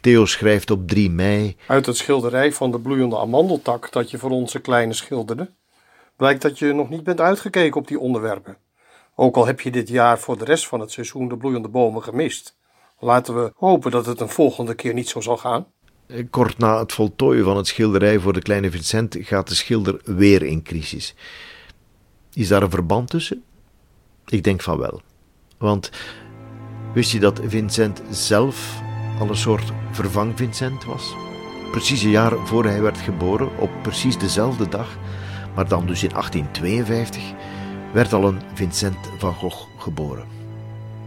Theo 0.01 0.25
schrijft 0.25 0.71
op 0.71 0.87
3 0.87 1.09
mei. 1.09 1.57
Uit 1.67 1.85
het 1.85 1.97
schilderij 1.97 2.51
van 2.51 2.71
de 2.71 2.79
bloeiende 2.79 3.17
amandeltak 3.17 3.91
dat 3.91 4.11
je 4.11 4.17
voor 4.17 4.31
onze 4.31 4.59
kleine 4.59 4.93
schilderde, 4.93 5.51
blijkt 6.15 6.41
dat 6.41 6.59
je 6.59 6.73
nog 6.73 6.89
niet 6.89 7.03
bent 7.03 7.21
uitgekeken 7.21 7.79
op 7.79 7.87
die 7.87 7.99
onderwerpen. 7.99 8.57
Ook 9.15 9.35
al 9.35 9.45
heb 9.45 9.61
je 9.61 9.71
dit 9.71 9.89
jaar 9.89 10.19
voor 10.19 10.37
de 10.37 10.45
rest 10.45 10.67
van 10.67 10.79
het 10.79 10.91
seizoen 10.91 11.27
de 11.27 11.37
bloeiende 11.37 11.69
bomen 11.69 12.03
gemist. 12.03 12.57
Laten 12.99 13.35
we 13.35 13.51
hopen 13.55 13.91
dat 13.91 14.05
het 14.05 14.19
een 14.19 14.29
volgende 14.29 14.73
keer 14.73 14.93
niet 14.93 15.09
zo 15.09 15.21
zal 15.21 15.37
gaan. 15.37 15.65
Kort 16.29 16.57
na 16.57 16.79
het 16.79 16.93
voltooien 16.93 17.43
van 17.43 17.57
het 17.57 17.67
schilderij 17.67 18.19
voor 18.19 18.33
de 18.33 18.41
kleine 18.41 18.71
Vincent 18.71 19.17
gaat 19.19 19.47
de 19.47 19.55
schilder 19.55 20.01
weer 20.03 20.43
in 20.43 20.63
crisis. 20.63 21.15
Is 22.33 22.47
daar 22.47 22.61
een 22.61 22.69
verband 22.69 23.09
tussen? 23.09 23.43
Ik 24.25 24.43
denk 24.43 24.61
van 24.61 24.77
wel. 24.77 25.01
Want 25.57 25.91
wist 26.93 27.11
je 27.11 27.19
dat 27.19 27.39
Vincent 27.43 28.01
zelf 28.09 28.81
al 29.19 29.29
een 29.29 29.35
soort 29.35 29.71
vervang 29.91 30.37
Vincent 30.37 30.85
was? 30.85 31.13
Precies 31.71 32.03
een 32.03 32.09
jaar 32.09 32.47
voor 32.47 32.65
hij 32.65 32.81
werd 32.81 32.97
geboren, 32.97 33.57
op 33.57 33.69
precies 33.81 34.17
dezelfde 34.17 34.69
dag, 34.69 34.97
maar 35.55 35.67
dan 35.67 35.85
dus 35.85 36.03
in 36.03 36.09
1852, 36.09 37.23
werd 37.93 38.13
al 38.13 38.27
een 38.27 38.41
Vincent 38.53 38.97
van 39.17 39.33
Gogh 39.33 39.67
geboren. 39.77 40.27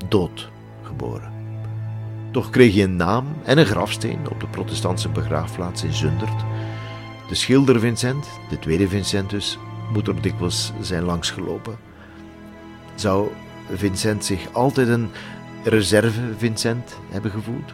Dood 0.08 0.50
geboren. 0.82 1.31
Toch 2.32 2.50
kreeg 2.50 2.74
hij 2.74 2.82
een 2.82 2.96
naam 2.96 3.26
en 3.44 3.58
een 3.58 3.66
grafsteen 3.66 4.28
op 4.30 4.40
de 4.40 4.46
protestantse 4.46 5.08
begraafplaats 5.08 5.84
in 5.84 5.92
Zundert. 5.92 6.44
De 7.28 7.34
schilder 7.34 7.80
Vincent, 7.80 8.28
de 8.48 8.58
tweede 8.58 8.88
Vincent 8.88 9.30
dus, 9.30 9.58
moet 9.92 10.08
er 10.08 10.22
dikwijls 10.22 10.72
zijn 10.80 11.02
langsgelopen. 11.02 11.76
Zou 12.94 13.28
Vincent 13.72 14.24
zich 14.24 14.52
altijd 14.52 14.88
een 14.88 15.10
reserve 15.64 16.20
Vincent 16.36 16.98
hebben 17.10 17.30
gevoeld? 17.30 17.72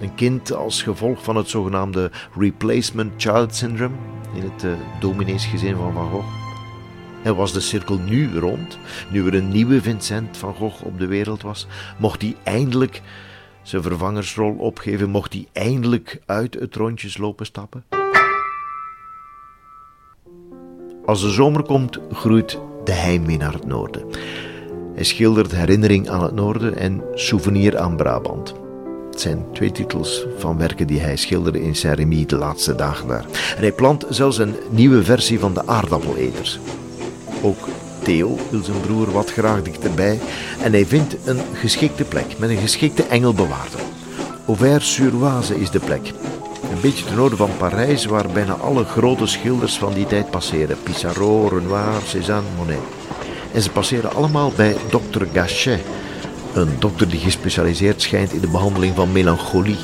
Een 0.00 0.14
kind 0.14 0.52
als 0.52 0.82
gevolg 0.82 1.22
van 1.22 1.36
het 1.36 1.48
zogenaamde 1.48 2.10
replacement 2.38 3.12
child 3.16 3.54
syndrome 3.54 3.94
in 4.34 4.42
het 4.42 4.64
uh, 4.64 4.72
domineesgezin 5.00 5.76
van 5.76 5.92
Van 5.92 6.10
Gogh. 6.10 6.28
En 7.22 7.36
was 7.36 7.52
de 7.52 7.60
cirkel 7.60 7.98
nu 7.98 8.38
rond, 8.38 8.78
nu 9.10 9.26
er 9.26 9.34
een 9.34 9.48
nieuwe 9.48 9.82
Vincent 9.82 10.36
van 10.36 10.54
Gogh 10.54 10.84
op 10.84 10.98
de 10.98 11.06
wereld 11.06 11.42
was? 11.42 11.66
Mocht 11.98 12.22
hij 12.22 12.36
eindelijk 12.42 13.02
zijn 13.70 13.82
vervangersrol 13.82 14.54
opgeven? 14.58 15.10
Mocht 15.10 15.32
hij 15.32 15.46
eindelijk 15.52 16.20
uit 16.26 16.54
het 16.54 16.76
rondjeslopen 16.76 17.46
stappen? 17.46 17.84
Als 21.04 21.20
de 21.20 21.30
zomer 21.30 21.62
komt, 21.62 21.98
groeit 22.12 22.58
de 22.84 22.92
heimwee 22.92 23.36
naar 23.36 23.52
het 23.52 23.66
noorden. 23.66 24.04
Hij 24.94 25.04
schildert 25.04 25.52
Herinnering 25.52 26.08
aan 26.08 26.22
het 26.22 26.34
Noorden 26.34 26.76
en 26.76 27.02
Souvenir 27.14 27.78
aan 27.78 27.96
Brabant. 27.96 28.54
Het 29.10 29.20
zijn 29.20 29.46
twee 29.52 29.72
titels 29.72 30.26
van 30.38 30.58
werken 30.58 30.86
die 30.86 31.00
hij 31.00 31.16
schilderde 31.16 31.62
in 31.62 31.74
Saint-Rémy 31.76 32.26
de 32.26 32.36
laatste 32.36 32.74
dagen 32.74 33.08
daar. 33.08 33.24
En 33.56 33.60
hij 33.60 33.72
plant 33.72 34.06
zelfs 34.08 34.38
een 34.38 34.54
nieuwe 34.70 35.04
versie 35.04 35.38
van 35.38 35.54
de 35.54 35.66
aardappeleters. 35.66 36.58
Ook 37.42 37.68
Theo 38.02 38.38
wil 38.50 38.64
zijn 38.64 38.80
broer 38.80 39.12
wat 39.12 39.32
graag 39.32 39.62
dichterbij 39.62 40.18
en 40.62 40.72
hij 40.72 40.86
vindt 40.86 41.16
een 41.24 41.40
geschikte 41.54 42.04
plek 42.04 42.38
met 42.38 42.50
een 42.50 42.56
geschikte 42.56 43.02
engelbewaarder. 43.02 43.80
Auvers-sur-Oise 44.46 45.60
is 45.60 45.70
de 45.70 45.78
plek. 45.78 46.12
Een 46.70 46.80
beetje 46.80 47.04
ten 47.04 47.16
noorden 47.16 47.38
van 47.38 47.56
Parijs, 47.58 48.04
waar 48.04 48.28
bijna 48.28 48.52
alle 48.52 48.84
grote 48.84 49.26
schilders 49.26 49.78
van 49.78 49.92
die 49.92 50.06
tijd 50.06 50.30
passeren: 50.30 50.82
Pissarro, 50.82 51.48
Renoir, 51.48 52.02
Cézanne, 52.04 52.48
Monet. 52.56 52.78
En 53.52 53.62
ze 53.62 53.70
passeren 53.70 54.14
allemaal 54.14 54.52
bij 54.56 54.76
dokter 54.90 55.26
Gachet, 55.32 55.80
een 56.54 56.76
dokter 56.78 57.08
die 57.08 57.20
gespecialiseerd 57.20 58.02
schijnt 58.02 58.32
in 58.32 58.40
de 58.40 58.48
behandeling 58.48 58.94
van 58.94 59.12
melancholie. 59.12 59.78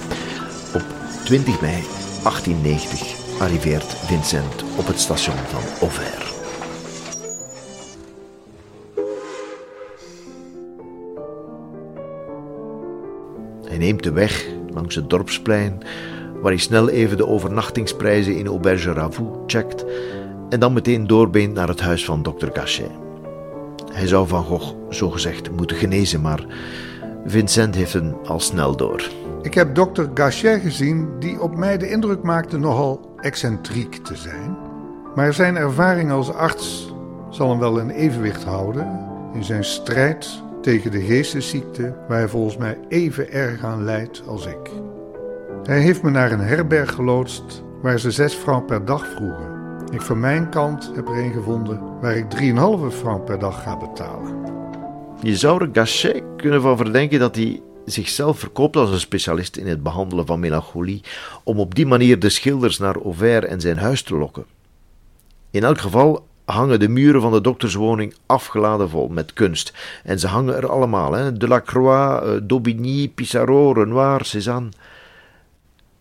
Op 0.74 0.84
20 1.24 1.60
mei 1.60 1.84
1890 2.22 3.16
arriveert 3.38 3.96
Vincent 4.06 4.64
op 4.76 4.86
het 4.86 5.00
station 5.00 5.36
van 5.50 5.62
Auvers. 5.80 6.35
Hij 13.76 13.84
neemt 13.84 14.02
de 14.02 14.12
weg 14.12 14.46
langs 14.70 14.94
het 14.94 15.10
dorpsplein, 15.10 15.82
waar 16.42 16.50
hij 16.50 16.60
snel 16.60 16.88
even 16.88 17.16
de 17.16 17.26
overnachtingsprijzen 17.26 18.36
in 18.36 18.46
Auberge 18.46 18.92
Ravoux 18.92 19.38
checkt 19.46 19.84
en 20.48 20.60
dan 20.60 20.72
meteen 20.72 21.06
doorbeent 21.06 21.54
naar 21.54 21.68
het 21.68 21.80
huis 21.80 22.04
van 22.04 22.22
dokter 22.22 22.50
Gachet. 22.52 22.90
Hij 23.92 24.06
zou 24.06 24.28
Van 24.28 24.44
Gogh 24.44 24.74
zogezegd 24.88 25.50
moeten 25.50 25.76
genezen, 25.76 26.20
maar 26.20 26.46
Vincent 27.26 27.74
heeft 27.74 27.92
hem 27.92 28.16
al 28.24 28.40
snel 28.40 28.76
door. 28.76 29.10
Ik 29.42 29.54
heb 29.54 29.74
dokter 29.74 30.10
Gachet 30.14 30.60
gezien, 30.60 31.08
die 31.18 31.40
op 31.40 31.56
mij 31.56 31.78
de 31.78 31.90
indruk 31.90 32.22
maakte 32.22 32.58
nogal 32.58 33.14
excentriek 33.16 33.94
te 33.94 34.16
zijn. 34.16 34.56
Maar 35.14 35.34
zijn 35.34 35.56
ervaring 35.56 36.10
als 36.10 36.32
arts 36.32 36.94
zal 37.30 37.50
hem 37.50 37.58
wel 37.58 37.78
in 37.78 37.90
evenwicht 37.90 38.44
houden 38.44 39.08
in 39.34 39.44
zijn 39.44 39.64
strijd 39.64 40.44
tegen 40.66 40.90
de 40.90 41.00
geestesziekte, 41.00 41.94
waar 42.08 42.18
hij 42.18 42.28
volgens 42.28 42.56
mij 42.56 42.78
even 42.88 43.32
erg 43.32 43.64
aan 43.64 43.84
lijdt 43.84 44.22
als 44.26 44.46
ik. 44.46 44.70
Hij 45.62 45.80
heeft 45.80 46.02
me 46.02 46.10
naar 46.10 46.32
een 46.32 46.40
herberg 46.40 46.94
geloodst 46.94 47.62
waar 47.82 47.98
ze 47.98 48.10
zes 48.10 48.34
francs 48.34 48.66
per 48.66 48.84
dag 48.84 49.06
vroegen. 49.06 49.54
Ik 49.92 50.00
van 50.00 50.20
mijn 50.20 50.50
kant 50.50 50.90
heb 50.94 51.08
er 51.08 51.18
een 51.18 51.32
gevonden 51.32 52.00
waar 52.00 52.16
ik 52.16 52.24
3,5 52.90 52.96
francs 52.96 53.24
per 53.24 53.38
dag 53.38 53.62
ga 53.62 53.76
betalen. 53.76 54.34
Je 55.22 55.36
zou 55.36 55.62
er 55.62 55.68
Gachet 55.72 56.22
kunnen 56.36 56.62
van 56.62 56.76
verdenken 56.76 57.18
dat 57.18 57.34
hij 57.34 57.60
zichzelf 57.84 58.38
verkoopt 58.38 58.76
als 58.76 58.90
een 58.90 59.00
specialist 59.00 59.56
in 59.56 59.66
het 59.66 59.82
behandelen 59.82 60.26
van 60.26 60.40
melancholie, 60.40 61.02
om 61.44 61.60
op 61.60 61.74
die 61.74 61.86
manier 61.86 62.18
de 62.18 62.28
schilders 62.28 62.78
naar 62.78 63.02
Auvers 63.02 63.46
en 63.46 63.60
zijn 63.60 63.78
huis 63.78 64.02
te 64.02 64.16
lokken. 64.16 64.44
In 65.50 65.64
elk 65.64 65.78
geval 65.78 66.26
hangen 66.46 66.80
de 66.80 66.88
muren 66.88 67.20
van 67.20 67.32
de 67.32 67.40
dokterswoning 67.40 68.14
afgeladen 68.26 68.90
vol 68.90 69.08
met 69.08 69.32
kunst. 69.32 69.72
En 70.04 70.18
ze 70.18 70.26
hangen 70.26 70.56
er 70.56 70.68
allemaal: 70.68 71.12
hè? 71.12 71.32
Delacroix, 71.32 72.22
eh, 72.22 72.36
Daubigny, 72.42 73.08
Pissarro, 73.08 73.72
Renoir, 73.72 74.24
Cézanne. 74.24 74.68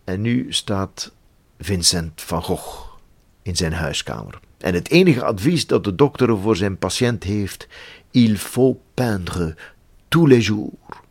En 0.03 0.21
nu 0.21 0.45
staat 0.49 1.11
Vincent 1.59 2.21
van 2.21 2.43
Gogh 2.43 2.93
in 3.41 3.55
zijn 3.55 3.73
huiskamer. 3.73 4.39
En 4.57 4.73
het 4.73 4.89
enige 4.89 5.23
advies 5.23 5.67
dat 5.67 5.83
de 5.83 5.95
dokter 5.95 6.37
voor 6.37 6.55
zijn 6.55 6.77
patiënt 6.77 7.23
heeft: 7.23 7.67
il 8.11 8.35
faut 8.35 8.77
peindre 8.93 9.55
tous 10.07 10.27
les 10.27 10.45
jours. 10.45 11.03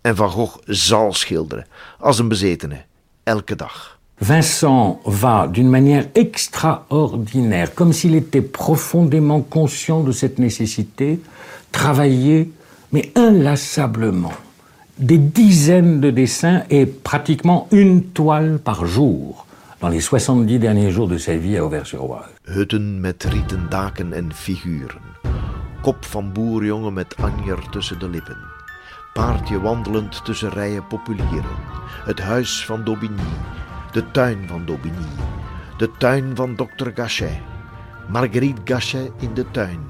En 0.00 0.16
Van 0.16 0.30
Gogh 0.30 0.58
zal 0.64 1.12
schilderen, 1.12 1.66
als 1.98 2.18
een 2.18 2.28
bezetene, 2.28 2.84
elke 3.22 3.56
dag. 3.56 3.97
Vincent 4.20 5.00
va 5.04 5.46
d'une 5.46 5.68
manière 5.68 6.06
extraordinaire, 6.14 7.74
comme 7.74 7.92
s'il 7.92 8.16
était 8.16 8.42
profondément 8.42 9.40
conscient 9.40 10.02
de 10.02 10.10
cette 10.12 10.38
nécessité, 10.38 11.20
travailler, 11.70 12.50
mais 12.92 13.12
inlassablement. 13.14 14.32
Des 14.98 15.18
dizaines 15.18 16.00
de 16.00 16.10
dessins 16.10 16.64
et 16.70 16.84
pratiquement 16.84 17.68
une 17.70 18.02
toile 18.02 18.58
par 18.58 18.86
jour 18.86 19.46
dans 19.80 19.88
les 19.88 20.00
70 20.00 20.58
derniers 20.58 20.90
jours 20.90 21.06
de 21.06 21.18
sa 21.18 21.36
vie 21.36 21.56
à 21.56 21.64
Auvers-sur-Oise. 21.64 22.34
Hutten 22.48 23.00
met 23.00 23.24
rieten 23.24 23.68
daken 23.70 24.12
en 24.12 24.32
figuren. 24.32 25.02
Kop 25.82 26.04
van 26.04 26.32
boerjongen 26.32 26.92
met 26.92 27.14
anjer 27.22 27.58
tussen 27.70 27.98
de 27.98 28.08
lippen. 28.08 28.36
Paardje 29.14 29.60
wandelend 29.60 30.24
tussen 30.24 30.50
rijen 30.50 30.86
populieren. 30.86 31.56
Het 32.04 32.18
huis 32.20 32.64
van 32.64 32.84
Daubigny. 32.84 33.30
De 33.92 34.10
tuin 34.10 34.38
van 34.46 34.64
Daubigny. 34.66 35.06
De 35.76 35.90
tuin 35.98 36.36
van 36.36 36.54
dokter 36.54 36.92
Gachet. 36.94 37.40
Marguerite 38.08 38.60
Gachet 38.64 39.10
in 39.18 39.34
de 39.34 39.50
tuin. 39.50 39.80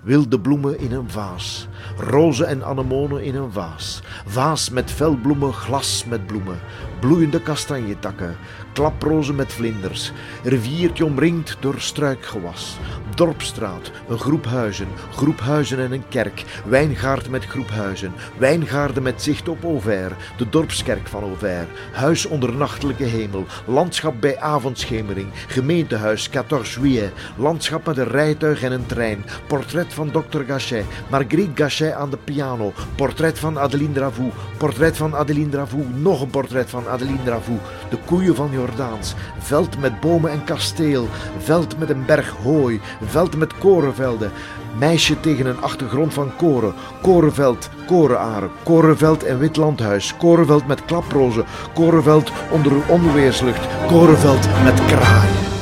Wilde 0.00 0.40
bloemen 0.40 0.78
in 0.78 0.92
een 0.92 1.10
vaas. 1.10 1.68
Rozen 1.96 2.46
en 2.46 2.64
anemonen 2.64 3.22
in 3.22 3.34
een 3.34 3.52
vaas. 3.52 4.02
Vaas 4.26 4.70
met 4.70 4.90
velbloemen, 4.90 5.52
glas 5.52 6.04
met 6.04 6.26
bloemen. 6.26 6.58
Bloeiende 7.00 7.42
kastanjetakken. 7.42 8.36
Klaprozen 8.72 9.34
met 9.34 9.52
vlinders. 9.52 10.12
Riviertje 10.42 11.04
omringd 11.04 11.56
door 11.60 11.74
struikgewas. 11.78 12.76
Dorpstraat, 13.14 13.90
een 14.08 14.18
groep 14.18 14.44
huizen. 14.46 14.88
Groep 15.10 15.40
huizen 15.40 15.78
en 15.78 15.92
een 15.92 16.08
kerk. 16.08 16.44
Wijngaard 16.64 17.28
met 17.30 17.44
groep 17.44 17.70
huizen. 17.70 18.12
Wijngaarden 18.38 19.02
met 19.02 19.22
zicht 19.22 19.48
op 19.48 19.64
Auvers. 19.64 20.14
De 20.36 20.48
dorpskerk 20.48 21.08
van 21.08 21.22
Auvers. 21.22 21.68
Huis 21.92 22.26
onder 22.26 22.54
nachtelijke 22.54 23.04
hemel. 23.04 23.46
Landschap 23.66 24.20
bij 24.20 24.38
avondschemering. 24.38 25.28
Gemeentehuis 25.46 26.28
14 26.32 26.82
juillet. 26.82 27.12
Landschap 27.36 27.86
met 27.86 27.96
een 27.96 28.08
rijtuig 28.08 28.62
en 28.62 28.72
een 28.72 28.86
trein. 28.86 29.24
Portret 29.46 29.94
van 29.94 30.10
Dr. 30.10 30.40
Gachet. 30.46 30.84
Marguerite 31.10 31.62
Gachet 31.62 31.92
aan 31.92 32.10
de 32.10 32.18
piano. 32.24 32.72
Portret 32.94 33.38
van 33.38 33.58
Adeline 33.58 33.92
Dravou. 33.92 34.30
Portret 34.56 34.96
van 34.96 35.16
Adeline 35.16 35.48
Dravou. 35.48 35.84
Nog 35.94 36.20
een 36.20 36.30
portret 36.30 36.70
van 36.70 36.87
Adeline 36.88 37.22
Dravou. 37.24 37.58
De 37.90 37.98
koeien 38.04 38.34
van 38.34 38.50
Jordaans. 38.52 39.14
Veld 39.38 39.78
met 39.80 40.00
bomen 40.00 40.30
en 40.30 40.44
kasteel. 40.44 41.08
Veld 41.38 41.78
met 41.78 41.90
een 41.90 42.04
berg 42.06 42.34
hooi. 42.42 42.80
Veld 43.04 43.36
met 43.36 43.58
korenvelden. 43.58 44.32
Meisje 44.78 45.20
tegen 45.20 45.46
een 45.46 45.60
achtergrond 45.60 46.14
van 46.14 46.36
koren. 46.36 46.74
Korenveld, 47.02 47.68
korenaren. 47.86 48.50
Korenveld 48.62 49.24
en 49.24 49.38
wit 49.38 49.56
landhuis. 49.56 50.16
Korenveld 50.16 50.66
met 50.66 50.84
klaprozen. 50.84 51.44
Korenveld 51.74 52.32
onder 52.50 52.72
een 52.72 52.88
onweerslucht. 52.88 53.66
Korenveld 53.86 54.48
met 54.64 54.84
kraaien. 54.84 55.57